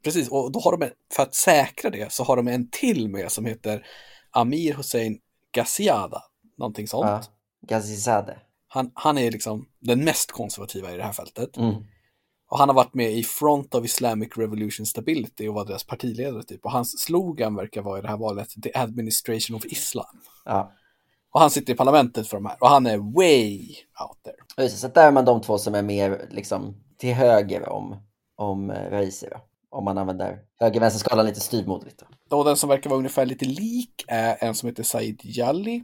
Precis, 0.03 0.29
och 0.29 0.51
då 0.51 0.59
har 0.59 0.77
de, 0.77 0.89
för 1.13 1.23
att 1.23 1.35
säkra 1.35 1.89
det, 1.89 2.11
så 2.11 2.23
har 2.23 2.35
de 2.35 2.47
en 2.47 2.69
till 2.69 3.09
med 3.09 3.31
som 3.31 3.45
heter 3.45 3.85
Amir 4.31 4.73
Hussein 4.73 5.19
Ghaziada, 5.55 6.21
någonting 6.57 6.87
sånt. 6.87 7.05
Ja. 7.05 7.21
Ghazizadeh. 7.67 8.35
Han, 8.73 8.91
han 8.93 9.17
är 9.17 9.31
liksom 9.31 9.65
den 9.79 10.03
mest 10.03 10.31
konservativa 10.31 10.93
i 10.93 10.97
det 10.97 11.03
här 11.03 11.13
fältet. 11.13 11.57
Mm. 11.57 11.73
Och 12.49 12.59
han 12.59 12.69
har 12.69 12.75
varit 12.75 12.93
med 12.93 13.11
i 13.11 13.23
Front 13.23 13.75
of 13.75 13.85
Islamic 13.85 14.29
Revolution 14.37 14.85
Stability 14.85 15.47
och 15.47 15.53
var 15.53 15.65
deras 15.65 15.83
partiledare 15.83 16.43
typ. 16.43 16.65
Och 16.65 16.71
hans 16.71 16.99
slogan 16.99 17.55
verkar 17.55 17.81
vara 17.81 17.99
i 17.99 18.01
det 18.01 18.07
här 18.07 18.17
valet 18.17 18.49
The 18.63 18.71
Administration 18.73 19.57
of 19.57 19.65
Islam. 19.65 20.21
Ja. 20.45 20.71
Och 21.33 21.39
han 21.39 21.49
sitter 21.49 21.73
i 21.73 21.75
parlamentet 21.75 22.27
för 22.27 22.37
de 22.37 22.45
här 22.45 22.57
och 22.59 22.69
han 22.69 22.85
är 22.85 22.97
way 22.97 23.59
out 24.03 24.23
there. 24.23 24.63
Just, 24.63 24.79
så 24.79 24.87
där 24.87 25.07
är 25.07 25.11
man 25.11 25.25
de 25.25 25.41
två 25.41 25.57
som 25.57 25.75
är 25.75 25.83
mer 25.83 26.27
liksom 26.31 26.75
till 26.97 27.13
höger 27.13 27.69
om, 27.69 27.95
om 28.35 28.69
eh, 28.69 28.89
Raisi 28.91 29.27
Om 29.69 29.85
man 29.85 29.97
använder 29.97 30.39
höger-vänster-skalan 30.59 31.25
lite 31.25 31.39
styvmoderligt. 31.39 32.03
Och 32.29 32.45
den 32.45 32.57
som 32.57 32.69
verkar 32.69 32.89
vara 32.89 32.97
ungefär 32.97 33.25
lite 33.25 33.45
lik 33.45 34.05
är 34.07 34.37
en 34.39 34.55
som 34.55 34.69
heter 34.69 34.83
Said 34.83 35.19
Jalli 35.23 35.83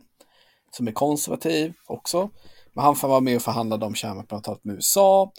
som 0.71 0.87
är 0.87 0.91
konservativ 0.91 1.73
också. 1.85 2.29
Men 2.73 2.85
han 2.85 2.95
vara 3.01 3.19
med 3.19 3.35
och 3.35 3.41
förhandla 3.41 3.85
om 3.85 3.95
kärnvapenavtalet 3.95 4.63
med 4.63 4.75
USA. 4.75 5.31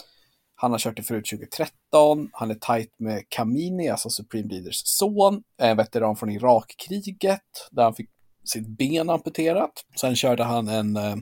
Han 0.55 0.71
har 0.71 0.79
kört 0.79 0.97
det 0.97 1.03
förut 1.03 1.27
2013. 1.31 2.31
Han 2.33 2.51
är 2.51 2.55
tajt 2.55 2.95
med 2.99 3.25
Kamini, 3.29 3.89
alltså 3.89 4.11
Supreme 4.11 4.49
Leaders 4.49 4.83
son, 4.85 5.43
en 5.59 5.77
veteran 5.77 6.17
från 6.17 6.31
Irakkriget 6.31 7.69
där 7.71 7.83
han 7.83 7.95
fick 7.95 8.11
sitt 8.45 8.67
ben 8.69 9.11
amputerat. 9.11 9.73
Sen 10.01 10.17
körde 10.17 10.45
han 10.45 10.69
en, 10.69 10.97
eh, 10.97 11.17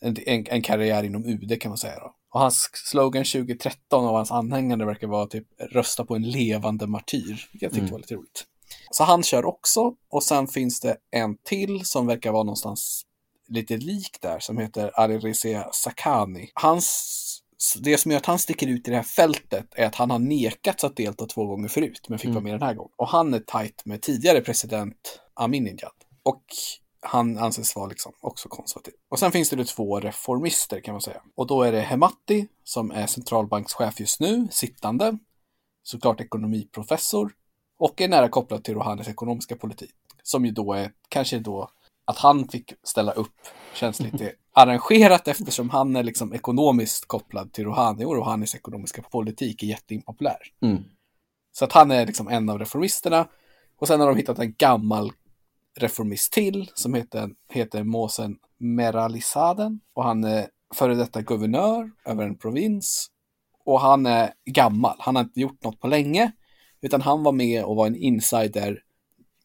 en, 0.00 0.16
en, 0.26 0.62
karriär 0.62 1.02
inom 1.02 1.24
UD 1.24 1.60
kan 1.60 1.70
man 1.70 1.78
säga. 1.78 1.98
Då. 1.98 2.14
Och 2.32 2.40
hans 2.40 2.70
slogan 2.72 3.24
2013 3.24 4.04
av 4.04 4.14
hans 4.14 4.30
anhängare 4.30 4.86
verkar 4.86 5.06
vara 5.06 5.26
typ 5.26 5.46
rösta 5.58 6.04
på 6.04 6.16
en 6.16 6.30
levande 6.30 6.86
martyr, 6.86 7.48
jag 7.52 7.70
tyckte 7.70 7.78
mm. 7.78 7.92
var 7.92 7.98
lite 7.98 8.14
roligt. 8.14 8.44
Så 8.90 9.04
han 9.04 9.22
kör 9.22 9.44
också 9.44 9.94
och 10.10 10.22
sen 10.22 10.46
finns 10.46 10.80
det 10.80 10.96
en 11.10 11.36
till 11.44 11.84
som 11.84 12.06
verkar 12.06 12.32
vara 12.32 12.42
någonstans 12.42 13.02
lite 13.48 13.76
lik 13.76 14.18
där 14.20 14.38
som 14.38 14.58
heter 14.58 15.00
Alireza 15.00 15.68
Sakani. 15.72 16.50
Hans 16.54 17.18
det 17.80 17.98
som 17.98 18.10
gör 18.10 18.18
att 18.18 18.26
han 18.26 18.38
sticker 18.38 18.66
ut 18.66 18.88
i 18.88 18.90
det 18.90 18.96
här 18.96 19.02
fältet 19.02 19.66
är 19.72 19.86
att 19.86 19.94
han 19.94 20.10
har 20.10 20.18
nekats 20.18 20.84
att 20.84 20.96
delta 20.96 21.26
två 21.26 21.46
gånger 21.46 21.68
förut, 21.68 22.06
men 22.08 22.18
fick 22.18 22.26
mm. 22.26 22.34
vara 22.34 22.44
med 22.44 22.52
den 22.54 22.62
här 22.62 22.74
gången. 22.74 22.92
Och 22.96 23.08
han 23.08 23.34
är 23.34 23.38
tajt 23.38 23.84
med 23.84 24.02
tidigare 24.02 24.40
president 24.40 25.20
Amininjad. 25.34 25.92
Och 26.22 26.44
han 27.00 27.38
anses 27.38 27.76
vara 27.76 27.86
liksom 27.86 28.12
också 28.20 28.48
konservativ. 28.48 28.94
Och 29.08 29.18
sen 29.18 29.32
finns 29.32 29.50
det 29.50 29.56
då 29.56 29.64
två 29.64 30.00
reformister 30.00 30.80
kan 30.80 30.94
man 30.94 31.00
säga. 31.00 31.22
Och 31.34 31.46
då 31.46 31.62
är 31.62 31.72
det 31.72 31.80
Hemati 31.80 32.48
som 32.64 32.90
är 32.90 33.06
centralbankschef 33.06 34.00
just 34.00 34.20
nu, 34.20 34.48
sittande. 34.50 35.18
Såklart 35.82 36.20
ekonomiprofessor. 36.20 37.32
Och 37.78 38.00
är 38.00 38.08
nära 38.08 38.28
kopplad 38.28 38.64
till 38.64 38.74
Rouhanis 38.74 39.08
ekonomiska 39.08 39.56
politik. 39.56 39.94
som 40.22 40.44
ju 40.44 40.50
då 40.50 40.72
är 40.72 40.92
kanske 41.08 41.38
då 41.38 41.70
att 42.12 42.18
han 42.18 42.48
fick 42.48 42.72
ställa 42.82 43.12
upp 43.12 43.34
känns 43.74 44.00
lite 44.00 44.32
arrangerat 44.52 45.28
eftersom 45.28 45.70
han 45.70 45.96
är 45.96 46.02
liksom 46.02 46.34
ekonomiskt 46.34 47.06
kopplad 47.06 47.52
till 47.52 47.64
Rouhani 47.64 48.04
och 48.04 48.14
Rouhanis 48.14 48.54
ekonomiska 48.54 49.02
politik 49.02 49.62
är 49.62 49.66
jätteimpopulär. 49.66 50.38
Mm. 50.62 50.84
Så 51.52 51.64
att 51.64 51.72
han 51.72 51.90
är 51.90 52.06
liksom 52.06 52.28
en 52.28 52.48
av 52.48 52.58
reformisterna. 52.58 53.28
Och 53.78 53.88
sen 53.88 54.00
har 54.00 54.08
de 54.08 54.16
hittat 54.16 54.38
en 54.38 54.54
gammal 54.58 55.12
reformist 55.78 56.32
till 56.32 56.70
som 56.74 56.94
heter, 56.94 57.30
heter 57.48 57.82
Måsen 57.82 58.36
Meralisaden. 58.58 59.80
Och 59.94 60.04
han 60.04 60.24
är 60.24 60.46
före 60.74 60.94
detta 60.94 61.22
guvernör 61.22 61.90
över 62.04 62.24
en 62.24 62.38
provins. 62.38 63.10
Och 63.64 63.80
han 63.80 64.06
är 64.06 64.32
gammal, 64.44 64.96
han 64.98 65.16
har 65.16 65.22
inte 65.22 65.40
gjort 65.40 65.64
något 65.64 65.80
på 65.80 65.86
länge. 65.86 66.32
Utan 66.80 67.02
han 67.02 67.22
var 67.22 67.32
med 67.32 67.64
och 67.64 67.76
var 67.76 67.86
en 67.86 67.96
insider 67.96 68.82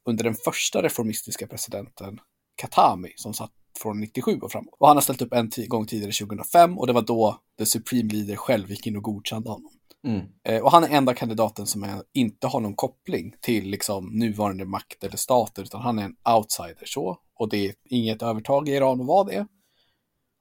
under 0.06 0.24
den 0.24 0.36
första 0.36 0.84
reformistiska 0.84 1.48
presidenten 1.48 2.20
Katami 2.58 3.14
som 3.16 3.34
satt 3.34 3.52
från 3.82 4.00
97 4.00 4.40
och 4.40 4.52
framåt. 4.52 4.74
Och 4.80 4.88
han 4.88 4.98
har 4.98 5.02
ställt 5.02 5.22
upp 5.22 5.34
en 5.34 5.52
gång 5.68 5.86
tidigare 5.86 6.12
2005 6.12 6.78
och 6.78 6.88
det 6.88 6.94
var 6.94 7.02
då 7.02 7.40
the 7.58 7.66
Supreme 7.66 8.14
Leader 8.14 8.36
själv 8.36 8.72
gick 8.72 8.88
in 8.88 8.98
och 8.98 9.04
godkände 9.04 9.50
honom. 9.50 9.72
Mm. 10.08 10.26
Eh, 10.44 10.64
och 10.64 10.72
han 10.72 10.84
är 10.84 10.90
enda 10.90 11.14
kandidaten 11.14 11.68
som 11.68 11.84
är, 11.84 12.04
inte 12.14 12.48
har 12.48 12.60
någon 12.60 12.76
koppling 12.76 13.36
till 13.42 13.70
liksom, 13.70 14.06
nuvarande 14.06 14.66
makt 14.66 15.04
eller 15.04 15.18
stater, 15.18 15.64
utan 15.64 15.82
han 15.82 16.00
är 16.00 16.04
en 16.04 16.16
outsider 16.36 16.86
så. 16.86 17.18
Och 17.36 17.50
det 17.50 17.66
är 17.66 17.74
inget 17.86 18.22
övertag 18.22 18.70
i 18.70 18.72
Iran 18.72 19.02
att 19.02 19.08
vara 19.08 19.24
det. 19.24 19.48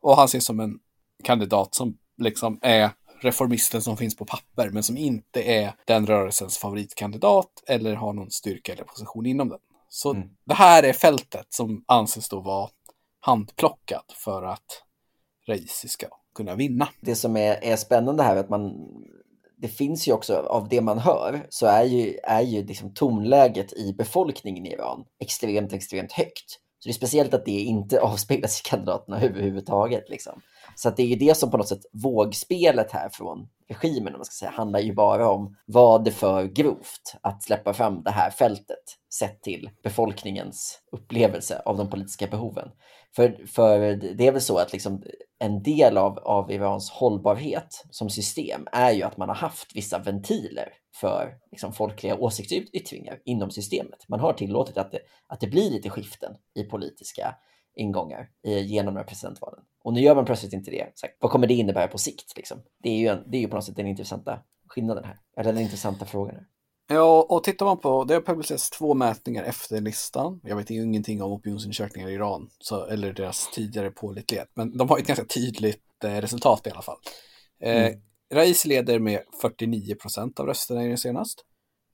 Och 0.02 0.16
han 0.16 0.24
ses 0.24 0.44
som 0.44 0.61
en 0.61 0.79
kandidat 1.24 1.74
som 1.74 1.98
liksom 2.18 2.59
är 2.62 2.90
reformisten 3.20 3.83
som 3.83 3.96
finns 3.96 4.16
på 4.16 4.24
papper, 4.24 4.70
men 4.70 4.83
som 4.83 4.96
inte 4.96 5.42
är 5.42 5.74
den 5.85 6.07
rörelsens 6.07 6.59
favoritkandidat 6.59 7.62
eller 7.66 7.94
har 7.94 8.12
någon 8.12 8.31
styrka 8.31 8.72
eller 8.72 8.85
position 8.85 9.26
inom 9.26 9.48
den. 9.48 9.59
Så 9.96 10.11
Mm. 10.14 10.28
det 10.46 10.54
här 10.54 10.82
är 10.82 10.92
fältet 10.92 11.46
som 11.48 11.85
anses 11.88 12.28
då 12.28 12.40
vara 12.40 12.68
handplockat 13.20 14.12
för 14.12 14.42
att 14.42 14.82
Raisi 15.48 15.88
ska 15.88 16.06
kunna 16.35 16.54
vinna. 16.54 16.88
Det 17.00 17.14
som 17.14 17.37
är, 17.37 17.59
är 17.62 17.76
spännande 17.76 18.22
här 18.22 18.37
är 18.37 18.40
att 18.40 18.48
man 18.48 18.72
det 19.59 19.68
finns 19.68 20.09
ju 20.09 20.12
också, 20.12 20.37
av 20.37 20.68
det 20.68 20.80
man 20.80 20.98
hör, 20.98 21.46
så 21.48 21.66
är 21.66 21.85
ju, 21.85 22.18
är 22.22 22.40
ju 22.40 22.64
liksom 22.64 22.94
tonläget 22.94 23.72
i 23.72 23.92
befolkningen 23.92 24.66
i 24.66 24.72
Iran 24.72 25.04
extremt, 25.20 25.72
extremt 25.72 26.12
högt. 26.12 26.50
Så 26.78 26.88
det 26.88 26.90
är 26.90 26.94
speciellt 26.94 27.35
att 27.35 27.44
det 27.44 27.61
inte 27.61 28.00
avspeglas 28.00 28.61
i 28.61 28.68
kandidaterna 28.68 29.20
överhuvudtaget. 29.20 30.09
Liksom. 30.09 30.40
Så 30.78 30.88
att 30.88 30.96
det 30.96 31.02
är 31.02 31.06
ju 31.06 31.16
det 31.16 31.36
som 31.36 31.50
på 31.50 31.56
något 31.56 31.68
sätt 31.68 31.86
vågspelet 31.92 32.92
här 32.92 33.08
från 33.08 33.48
regimen, 33.68 34.14
om 34.14 34.18
man 34.18 34.24
ska 34.24 34.32
säga, 34.32 34.50
handlar 34.50 34.80
ju 34.80 34.94
bara 34.94 35.28
om 35.28 35.56
vad 35.66 36.04
det 36.04 36.10
för 36.10 36.44
grovt 36.44 37.16
att 37.20 37.42
släppa 37.42 37.72
fram 37.72 38.02
det 38.02 38.10
här 38.10 38.30
fältet 38.30 38.84
sett 39.14 39.42
till 39.42 39.70
befolkningens 39.82 40.80
upplevelse 40.92 41.62
av 41.64 41.76
de 41.76 41.90
politiska 41.90 42.26
behoven. 42.26 42.68
För, 43.16 43.46
för 43.46 43.78
det 44.16 44.26
är 44.26 44.32
väl 44.32 44.40
så 44.40 44.58
att 44.58 44.72
liksom 44.72 45.02
en 45.38 45.62
del 45.62 45.96
av, 45.98 46.18
av 46.18 46.52
Irans 46.52 46.90
hållbarhet 46.90 47.84
som 47.90 48.10
system 48.10 48.66
är 48.72 48.92
ju 48.92 49.02
att 49.02 49.16
man 49.16 49.28
har 49.28 49.36
haft 49.36 49.76
vissa 49.76 49.98
ventiler 49.98 50.68
för 51.00 51.34
liksom, 51.50 51.72
folkliga 51.72 52.16
åsiktsyttringar 52.16 53.18
inom 53.24 53.50
systemet. 53.50 54.08
Man 54.08 54.20
har 54.20 54.32
tillåtit 54.32 54.78
att 54.78 54.92
det, 54.92 55.00
att 55.26 55.40
det 55.40 55.46
blir 55.46 55.70
lite 55.70 55.90
skiften 55.90 56.32
i 56.54 56.62
politiska 56.62 57.34
ingångar 57.76 58.28
genom 58.42 58.94
de 58.94 59.00
här 59.00 59.06
presidentvalen. 59.06 59.60
Och 59.84 59.92
nu 59.92 60.00
gör 60.00 60.14
man 60.14 60.24
plötsligt 60.24 60.52
inte 60.52 60.70
det. 60.70 60.92
Så, 60.94 61.06
vad 61.20 61.30
kommer 61.30 61.46
det 61.46 61.54
innebära 61.54 61.88
på 61.88 61.98
sikt? 61.98 62.36
Liksom? 62.36 62.62
Det, 62.82 62.88
är 62.90 62.98
ju 62.98 63.06
en, 63.06 63.30
det 63.30 63.36
är 63.36 63.40
ju 63.40 63.48
på 63.48 63.56
något 63.56 63.64
sätt 63.64 63.76
den 63.76 63.86
intressanta 63.86 64.38
skillnaden 64.68 65.04
här. 65.04 65.18
Eller 65.36 65.52
den 65.52 65.62
intressanta 65.62 66.04
frågan. 66.04 66.34
Här. 66.34 66.46
Ja, 66.88 67.26
och 67.28 67.44
tittar 67.44 67.66
man 67.66 67.78
på, 67.78 68.04
det 68.04 68.14
har 68.14 68.20
publicerats 68.20 68.70
två 68.70 68.94
mätningar 68.94 69.44
efter 69.44 69.80
listan. 69.80 70.40
Jag 70.44 70.56
vet 70.56 70.70
ju 70.70 70.82
ingenting 70.82 71.22
om 71.22 71.32
opinionsundersökningar 71.32 72.08
i 72.08 72.12
Iran, 72.12 72.50
så, 72.58 72.86
eller 72.86 73.12
deras 73.12 73.50
tidigare 73.50 73.90
pålitlighet, 73.90 74.48
men 74.54 74.76
de 74.76 74.88
har 74.88 74.98
ett 74.98 75.06
ganska 75.06 75.24
tydligt 75.24 76.04
eh, 76.04 76.10
resultat 76.10 76.66
i 76.66 76.70
alla 76.70 76.82
fall. 76.82 76.98
Eh, 77.62 77.86
Mm. 77.86 78.00
Raisi 78.34 78.68
leder 78.68 78.98
med 78.98 79.22
49 79.42 79.94
procent 79.94 80.40
av 80.40 80.46
rösterna 80.46 80.84
i 80.84 80.88
den 80.88 80.98
senast. 80.98 81.44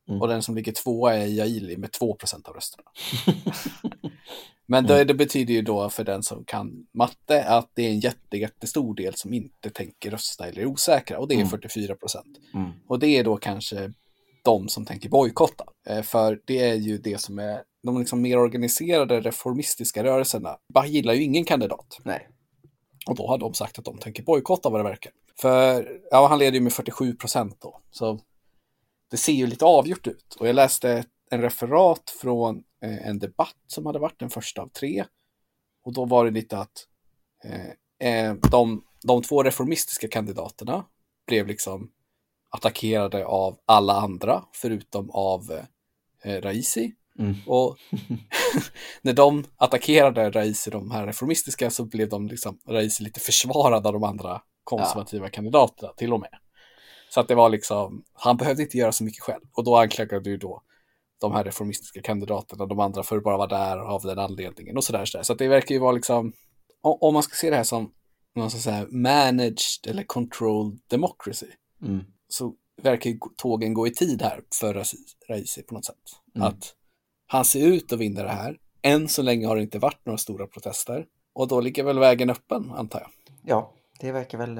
Mm. 0.08 0.20
Och 0.20 0.28
den 0.28 0.42
som 0.42 0.54
ligger 0.54 0.72
tvåa 0.72 1.14
är 1.14 1.26
Jaili 1.26 1.76
med 1.76 1.92
2 1.92 2.14
procent 2.14 2.48
av 2.48 2.54
rösterna. 2.54 2.90
Men 4.72 4.84
Mm. 4.84 4.96
det, 4.98 5.04
det 5.04 5.14
betyder 5.14 5.54
ju 5.54 5.62
då 5.62 5.90
för 5.90 6.04
den 6.04 6.22
som 6.22 6.44
kan 6.44 6.86
matte 6.94 7.44
att 7.44 7.70
det 7.74 7.82
är 7.86 7.90
en 7.90 8.00
jätte, 8.00 8.36
jättestor 8.36 8.94
del 8.94 9.14
som 9.14 9.32
inte 9.34 9.70
tänker 9.70 10.10
rösta 10.10 10.48
eller 10.48 10.62
är 10.62 10.66
osäkra 10.66 11.18
och 11.18 11.28
det 11.28 11.34
är 11.34 11.36
Mm. 11.36 11.48
44 11.50 11.94
procent. 11.96 12.38
Mm. 12.54 12.70
Och 12.88 12.98
det 12.98 13.06
är 13.06 13.24
då 13.24 13.36
kanske 13.36 13.92
de 14.44 14.68
som 14.68 14.84
tänker 14.86 15.08
bojkotta. 15.08 15.64
Eh, 15.88 16.02
För 16.02 16.40
det 16.44 16.58
är 16.58 16.74
ju 16.74 16.98
det 16.98 17.20
som 17.20 17.38
är 17.38 17.62
de 17.82 17.98
liksom 17.98 18.22
mer 18.22 18.38
organiserade 18.38 19.20
reformistiska 19.20 20.04
rörelserna. 20.04 20.56
Bara 20.74 20.86
gillar 20.86 21.14
ju 21.14 21.22
ingen 21.22 21.44
kandidat. 21.44 21.98
Nej. 22.04 22.28
Och 23.06 23.16
då 23.16 23.26
har 23.28 23.38
de 23.38 23.54
sagt 23.54 23.78
att 23.78 23.84
de 23.84 23.98
tänker 23.98 24.22
bojkotta 24.22 24.68
vad 24.70 24.80
det 24.80 24.84
verkar. 24.84 25.12
För 25.40 25.88
ja, 26.10 26.26
han 26.26 26.38
leder 26.38 26.54
ju 26.54 26.60
med 26.60 26.72
47 26.72 27.14
procent 27.16 27.56
då. 27.60 27.80
Så 27.90 28.18
det 29.10 29.16
ser 29.16 29.32
ju 29.32 29.46
lite 29.46 29.64
avgjort 29.64 30.06
ut. 30.06 30.36
Och 30.40 30.48
jag 30.48 30.54
läste 30.54 31.04
en 31.32 31.42
referat 31.42 32.10
från 32.20 32.62
eh, 32.82 33.06
en 33.06 33.18
debatt 33.18 33.56
som 33.66 33.86
hade 33.86 33.98
varit 33.98 34.18
den 34.18 34.30
första 34.30 34.62
av 34.62 34.68
tre. 34.68 35.04
Och 35.84 35.92
då 35.92 36.04
var 36.04 36.24
det 36.24 36.30
lite 36.30 36.58
att 36.58 36.86
eh, 37.44 38.08
eh, 38.08 38.34
de, 38.50 38.84
de 39.02 39.22
två 39.22 39.42
reformistiska 39.42 40.08
kandidaterna 40.08 40.84
blev 41.26 41.46
liksom 41.46 41.90
attackerade 42.50 43.26
av 43.26 43.58
alla 43.64 43.92
andra 43.92 44.44
förutom 44.52 45.10
av 45.10 45.60
eh, 46.22 46.40
Raisi. 46.40 46.94
Mm. 47.18 47.34
Och 47.46 47.76
när 49.02 49.12
de 49.12 49.44
attackerade 49.56 50.30
Raisi, 50.30 50.70
de 50.70 50.90
här 50.90 51.06
reformistiska, 51.06 51.70
så 51.70 51.84
blev 51.84 52.08
de 52.08 52.28
liksom, 52.28 52.58
Raisi 52.68 53.02
lite 53.02 53.20
försvarad 53.20 53.86
av 53.86 53.92
de 53.92 54.04
andra 54.04 54.42
konservativa 54.64 55.28
kandidaterna 55.28 55.92
till 55.92 56.12
och 56.12 56.20
med. 56.20 56.38
Så 57.10 57.20
att 57.20 57.28
det 57.28 57.34
var 57.34 57.48
liksom, 57.48 58.04
han 58.12 58.36
behövde 58.36 58.62
inte 58.62 58.78
göra 58.78 58.92
så 58.92 59.04
mycket 59.04 59.22
själv. 59.22 59.42
Och 59.52 59.64
då 59.64 59.76
anklagade 59.76 60.30
ju 60.30 60.36
då 60.36 60.62
de 61.22 61.32
här 61.32 61.44
reformistiska 61.44 62.02
kandidaterna, 62.02 62.66
de 62.66 62.80
andra 62.80 63.02
för 63.02 63.16
att 63.16 63.24
bara 63.24 63.36
vara 63.36 63.48
där 63.48 63.78
av 63.78 64.02
den 64.02 64.18
anledningen 64.18 64.76
och 64.76 64.84
sådär. 64.84 65.04
Så, 65.04 65.18
där. 65.18 65.22
så 65.24 65.34
det 65.34 65.48
verkar 65.48 65.74
ju 65.74 65.78
vara 65.80 65.92
liksom, 65.92 66.32
om 66.82 67.14
man 67.14 67.22
ska 67.22 67.34
se 67.36 67.50
det 67.50 67.56
här 67.56 67.64
som 67.64 67.92
någon 68.34 68.50
ska 68.50 68.60
säga, 68.60 68.86
managed 68.90 69.86
eller 69.88 70.02
controlled 70.04 70.78
democracy, 70.90 71.46
Mm. 71.82 72.04
så 72.28 72.54
verkar 72.82 73.10
ju 73.10 73.18
tågen 73.36 73.74
gå 73.74 73.86
i 73.86 73.90
tid 73.90 74.22
här 74.22 74.40
för 74.60 74.74
Raisi- 74.74 75.28
Raisi 75.28 75.62
på 75.62 75.74
något 75.74 75.84
sätt. 75.84 75.96
Mm. 76.36 76.48
Att 76.48 76.74
han 77.26 77.44
ser 77.44 77.66
ut 77.66 77.92
att 77.92 77.98
vinna 77.98 78.22
det 78.22 78.28
här. 78.28 78.56
Än 78.82 79.08
så 79.08 79.22
länge 79.22 79.46
har 79.46 79.56
det 79.56 79.62
inte 79.62 79.78
varit 79.78 80.06
några 80.06 80.18
stora 80.18 80.46
protester. 80.46 81.06
Och 81.34 81.48
då 81.48 81.60
ligger 81.60 81.84
väl 81.84 81.98
vägen 81.98 82.30
öppen, 82.30 82.70
antar 82.70 83.00
jag. 83.00 83.10
Ja, 83.44 83.72
det 84.00 84.12
verkar 84.12 84.38
väl... 84.38 84.58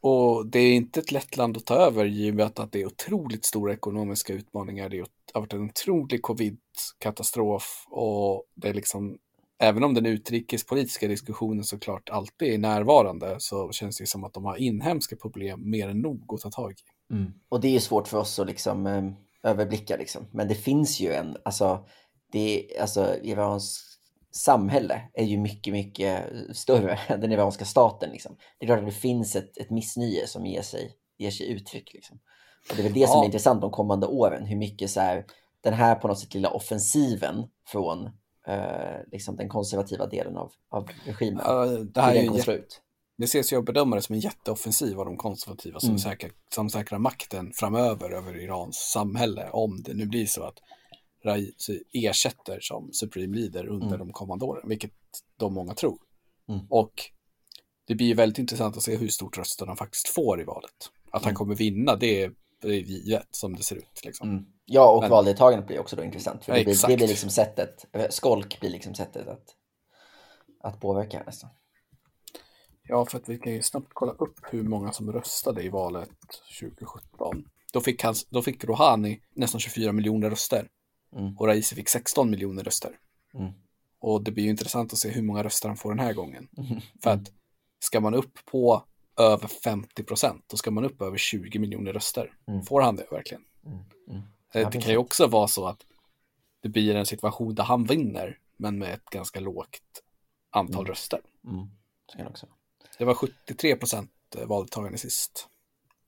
Och 0.00 0.46
det 0.46 0.58
är 0.58 0.74
inte 0.74 1.00
ett 1.00 1.12
lätt 1.12 1.36
land 1.36 1.56
att 1.56 1.66
ta 1.66 1.74
över 1.74 2.04
givet 2.04 2.58
att 2.58 2.72
det 2.72 2.80
är 2.80 2.86
otroligt 2.86 3.44
stora 3.44 3.72
ekonomiska 3.72 4.32
utmaningar. 4.32 4.88
Det 4.88 4.98
har 5.34 5.40
varit 5.40 5.52
en 5.52 5.64
otrolig 5.64 6.22
covid-katastrof 6.22 7.86
och 7.90 8.44
det 8.54 8.68
är 8.68 8.74
liksom, 8.74 9.18
även 9.58 9.84
om 9.84 9.94
den 9.94 10.06
utrikespolitiska 10.06 11.08
diskussionen 11.08 11.64
såklart 11.64 12.08
alltid 12.08 12.54
är 12.54 12.58
närvarande 12.58 13.36
så 13.38 13.72
känns 13.72 13.98
det 13.98 14.06
som 14.06 14.24
att 14.24 14.34
de 14.34 14.44
har 14.44 14.56
inhemska 14.56 15.16
problem 15.16 15.70
mer 15.70 15.88
än 15.88 16.00
nog 16.00 16.34
att 16.34 16.40
ta 16.40 16.50
tag 16.50 16.72
i. 16.72 17.14
Mm. 17.14 17.32
Och 17.48 17.60
det 17.60 17.68
är 17.68 17.72
ju 17.72 17.80
svårt 17.80 18.08
för 18.08 18.18
oss 18.18 18.38
att 18.38 18.46
liksom 18.46 18.86
eh, 18.86 19.10
överblicka 19.50 19.96
liksom. 19.96 20.26
Men 20.32 20.48
det 20.48 20.54
finns 20.54 21.00
ju 21.00 21.12
en, 21.12 21.36
alltså, 21.42 21.86
det, 22.32 22.66
alltså 22.80 23.16
Irans 23.22 23.87
samhälle 24.30 25.02
är 25.14 25.24
ju 25.24 25.38
mycket, 25.38 25.72
mycket 25.72 26.24
större 26.52 26.98
än 27.08 27.20
den 27.20 27.32
iranska 27.32 27.64
staten 27.64 28.10
liksom. 28.10 28.36
Det 28.58 28.64
är 28.64 28.66
klart 28.66 28.78
att 28.78 28.86
det 28.86 28.92
finns 28.92 29.36
ett, 29.36 29.58
ett 29.58 29.70
missnöje 29.70 30.26
som 30.26 30.46
ger 30.46 30.62
sig, 30.62 30.92
ger 31.18 31.30
sig 31.30 31.50
uttryck 31.52 31.90
liksom. 31.94 32.18
Och 32.70 32.76
det 32.76 32.82
är 32.82 32.84
väl 32.84 32.92
det 32.92 33.06
som 33.06 33.16
Ja. 33.16 33.22
är 33.22 33.26
intressant 33.26 33.60
de 33.60 33.70
kommande 33.70 34.06
åren, 34.06 34.46
hur 34.46 34.56
mycket 34.56 34.90
så 34.90 35.00
här, 35.00 35.24
den 35.60 35.74
här 35.74 35.94
på 35.94 36.08
något 36.08 36.18
sätt 36.20 36.34
lilla 36.34 36.50
offensiven 36.50 37.44
från 37.68 38.06
eh, 38.46 38.96
liksom 39.12 39.36
den 39.36 39.48
konservativa 39.48 40.06
delen 40.06 40.36
av, 40.36 40.52
av 40.70 40.88
regimen, 41.06 41.42
Ja, 41.46 41.64
Det 41.66 41.76
hur 41.76 42.02
här 42.02 42.10
är 42.10 42.14
den 42.14 42.28
kommer 42.28 42.42
slå 42.42 42.52
ut. 42.52 42.80
Det 43.18 43.24
ses 43.24 43.52
ju 43.52 43.56
av 43.56 43.64
bedömare 43.64 44.02
som 44.02 44.14
en 44.14 44.20
jätteoffensiv 44.20 45.00
av 45.00 45.04
de 45.06 45.16
konservativa 45.16 45.80
som, 45.80 45.88
Mm. 45.88 45.98
säkrar, 45.98 46.30
som 46.54 46.70
säkrar 46.70 46.98
makten 46.98 47.52
framöver 47.54 48.10
över 48.10 48.40
Irans 48.40 48.76
samhälle 48.92 49.50
om 49.50 49.82
det 49.82 49.94
nu 49.94 50.06
blir 50.06 50.26
så 50.26 50.42
att 50.42 50.58
Raisi 51.24 51.82
ersätter 51.92 52.58
som 52.60 52.92
Supreme 52.92 53.36
Leader 53.36 53.66
under 53.66 53.86
Mm. 53.86 53.98
de 53.98 54.12
kommande 54.12 54.44
åren, 54.44 54.68
vilket 54.68 54.92
de 55.36 55.54
många 55.54 55.74
tror. 55.74 55.98
Mm. 56.48 56.66
Och 56.70 56.92
det 57.86 57.94
blir 57.94 58.14
väldigt 58.14 58.38
intressant 58.38 58.76
att 58.76 58.82
se 58.82 58.96
hur 58.96 59.08
stort 59.08 59.38
rösten 59.38 59.68
han 59.68 59.76
faktiskt 59.76 60.08
får 60.08 60.40
i 60.40 60.44
valet. 60.44 60.90
Att 61.10 61.22
han 61.22 61.30
Mm. 61.30 61.34
kommer 61.36 61.54
vinna, 61.54 61.96
det 61.96 62.22
är, 62.22 62.32
det 62.62 62.68
är 62.68 62.72
givet 62.80 63.26
som 63.30 63.56
det 63.56 63.62
ser 63.62 63.76
ut. 63.76 64.04
Liksom. 64.04 64.30
Mm. 64.30 64.44
Ja, 64.64 64.90
och 64.90 65.00
Men- 65.00 65.10
valdeltagandet 65.10 65.66
blir 65.66 65.78
också 65.78 65.96
då 65.96 66.04
intressant. 66.04 66.44
För 66.44 66.52
det, 66.54 66.64
blir, 66.64 66.72
Exakt. 66.74 66.90
det 66.90 66.96
blir 66.96 67.08
liksom 67.08 67.30
sättet, 67.30 67.84
eh, 67.92 68.08
skolk 68.10 68.60
blir 68.60 68.70
liksom 68.70 68.94
sättet 68.94 69.28
att, 69.28 69.44
att 70.60 70.80
påverka 70.80 71.22
nästan. 71.26 71.50
Ja, 72.82 73.06
för 73.06 73.18
att 73.18 73.28
vi 73.28 73.38
kan 73.38 73.52
ju 73.52 73.62
snabbt 73.62 73.90
kolla 73.92 74.12
upp 74.12 74.38
hur 74.50 74.62
många 74.62 74.92
som 74.92 75.12
röstade 75.12 75.62
i 75.62 75.68
valet 75.68 76.10
2017. 76.60 77.44
Då 77.72 77.80
fick, 77.80 78.02
han, 78.02 78.14
då 78.30 78.42
fick 78.42 78.64
Rouhani 78.64 79.20
nästan 79.34 79.60
24 79.60 79.92
miljoner 79.92 80.30
röster 80.30 80.68
Mm. 81.16 81.36
och 81.36 81.46
Raisi 81.46 81.74
fick 81.74 81.88
16 81.88 82.30
miljoner 82.30 82.64
röster. 82.64 82.98
Mm. 83.34 83.52
Och 84.00 84.22
det 84.22 84.30
blir 84.30 84.44
ju 84.44 84.50
intressant 84.50 84.92
att 84.92 84.98
se 84.98 85.10
hur 85.10 85.22
många 85.22 85.42
röster 85.44 85.68
han 85.68 85.76
får 85.76 85.90
den 85.90 85.98
här 85.98 86.12
gången. 86.12 86.48
Mm. 86.58 86.80
För 87.02 87.10
att 87.10 87.32
ska 87.80 88.00
man 88.00 88.14
upp 88.14 88.44
på 88.44 88.84
över 89.18 89.48
50 89.48 90.02
procent, 90.02 90.44
då 90.46 90.56
ska 90.56 90.70
man 90.70 90.84
upp 90.84 91.02
över 91.02 91.18
20 91.18 91.58
miljoner 91.58 91.92
röster. 91.92 92.32
Mm. 92.48 92.62
Får 92.62 92.80
han 92.80 92.96
det 92.96 93.06
verkligen? 93.10 93.44
Mm. 93.66 93.78
Mm. 94.10 94.22
Eh, 94.54 94.70
det 94.70 94.80
kan 94.80 94.92
ju 94.92 94.98
också 94.98 95.26
vara 95.26 95.48
så 95.48 95.66
att 95.66 95.86
det 96.62 96.68
blir 96.68 96.94
en 96.94 97.06
situation 97.06 97.54
där 97.54 97.64
han 97.64 97.84
vinner, 97.84 98.38
men 98.56 98.78
med 98.78 98.94
ett 98.94 99.04
ganska 99.04 99.40
lågt 99.40 100.02
antal 100.50 100.86
röster. 100.86 101.20
Det 102.98 103.04
var 103.04 103.14
73 103.14 103.76
procent 103.76 104.10
valdeltagande 104.46 104.98
sist. 104.98 105.48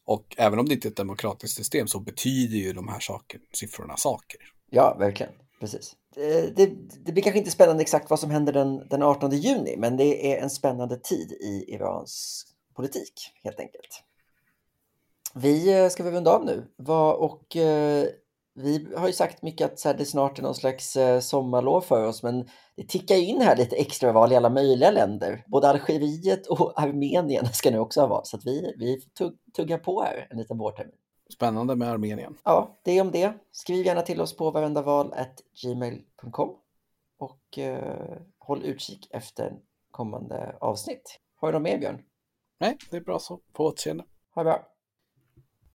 Och 0.05 0.35
även 0.39 0.59
om 0.59 0.67
det 0.67 0.75
inte 0.75 0.89
är 0.89 0.91
ett 0.91 0.97
demokratiskt 0.97 1.57
system 1.57 1.87
så 1.87 2.01
betyder 2.01 2.57
ju 2.57 2.73
de 2.73 2.89
här 2.89 3.01
saker, 3.01 3.41
siffrorna 3.53 3.97
saker. 3.97 4.41
Ja, 4.71 4.97
verkligen. 4.99 5.33
Precis. 5.61 5.97
Det, 6.15 6.57
det, 6.57 6.67
det 7.05 7.13
blir 7.13 7.23
kanske 7.23 7.39
inte 7.39 7.51
spännande 7.51 7.83
exakt 7.83 8.11
vad 8.11 8.21
som 8.21 8.31
händer 8.31 8.53
den, 8.53 8.89
den 8.89 9.03
18 9.03 9.31
juni, 9.31 9.77
men 9.77 9.97
det 9.97 10.33
är 10.33 10.43
en 10.43 10.51
spännande 10.51 10.97
tid 10.97 11.33
i 11.33 11.75
Irans 11.75 12.45
politik, 12.77 13.13
helt 13.45 13.61
enkelt. 13.61 14.05
Vi 15.35 15.81
eh, 15.81 15.89
ska 15.89 16.03
väl 16.03 16.13
runda 16.13 16.31
av 16.31 16.45
nu. 16.45 16.67
Vad, 16.77 17.17
och 17.17 17.57
eh, 17.57 18.07
vi 18.55 18.89
har 18.97 19.07
ju 19.07 19.13
sagt 19.13 19.43
mycket 19.43 19.73
att 19.73 19.79
så 19.79 19.89
här, 19.89 19.97
det 19.97 20.05
snart 20.05 20.39
är 20.39 20.43
någon 20.43 20.55
slags 20.55 20.97
eh, 20.97 21.21
sommarlov 21.21 21.81
för 21.81 22.07
oss, 22.07 22.23
men 22.23 22.49
det 22.77 22.89
tickar 22.89 23.17
ju 23.17 23.27
in 23.27 23.41
här 23.41 23.57
lite 23.57 23.77
extraval 23.77 24.33
i 24.33 24.37
alla 24.37 24.51
möjliga 24.51 24.91
länder. 24.91 25.45
Både 25.47 25.69
Algeriet 25.69 26.47
och 26.47 26.81
Armenien 26.81 27.47
ska 27.53 27.71
nu 27.71 27.79
också 27.79 28.01
ha 28.01 28.07
val, 28.07 28.23
så 28.25 28.37
att 28.37 28.47
vi, 28.47 28.75
vi 28.79 29.01
tuggar 29.57 29.79
på 29.79 30.03
här 30.03 30.27
en 30.31 30.39
liten 30.39 30.59
vårtermin. 30.59 30.95
Spännande 31.33 31.77
med 31.77 31.91
Armenien. 31.91 32.39
Ja, 32.45 32.79
det 32.83 32.99
är 32.99 33.01
om 33.01 33.11
det. 33.11 33.33
Skriv 33.53 33.87
gärna 33.87 34.03
till 34.03 34.21
oss 34.21 34.37
på 34.37 34.51
varendaval.gmail.com 34.51 36.57
och 37.19 37.59
eh, 37.59 38.17
håll 38.39 38.65
utkik 38.65 39.09
efter 39.11 39.59
kommande 39.91 40.57
avsnitt. 40.61 41.21
Har 41.37 41.49
du 41.49 41.53
något 41.59 41.63
mer 41.63 41.79
Björn? 41.79 42.03
Nej, 42.59 42.77
det 42.91 42.97
är 42.97 43.01
bra 43.01 43.19
så. 43.19 43.41
På 43.53 43.65
återseende. 43.65 44.05
Ha 44.35 44.45
det 44.45 44.51
bra. 44.51 44.70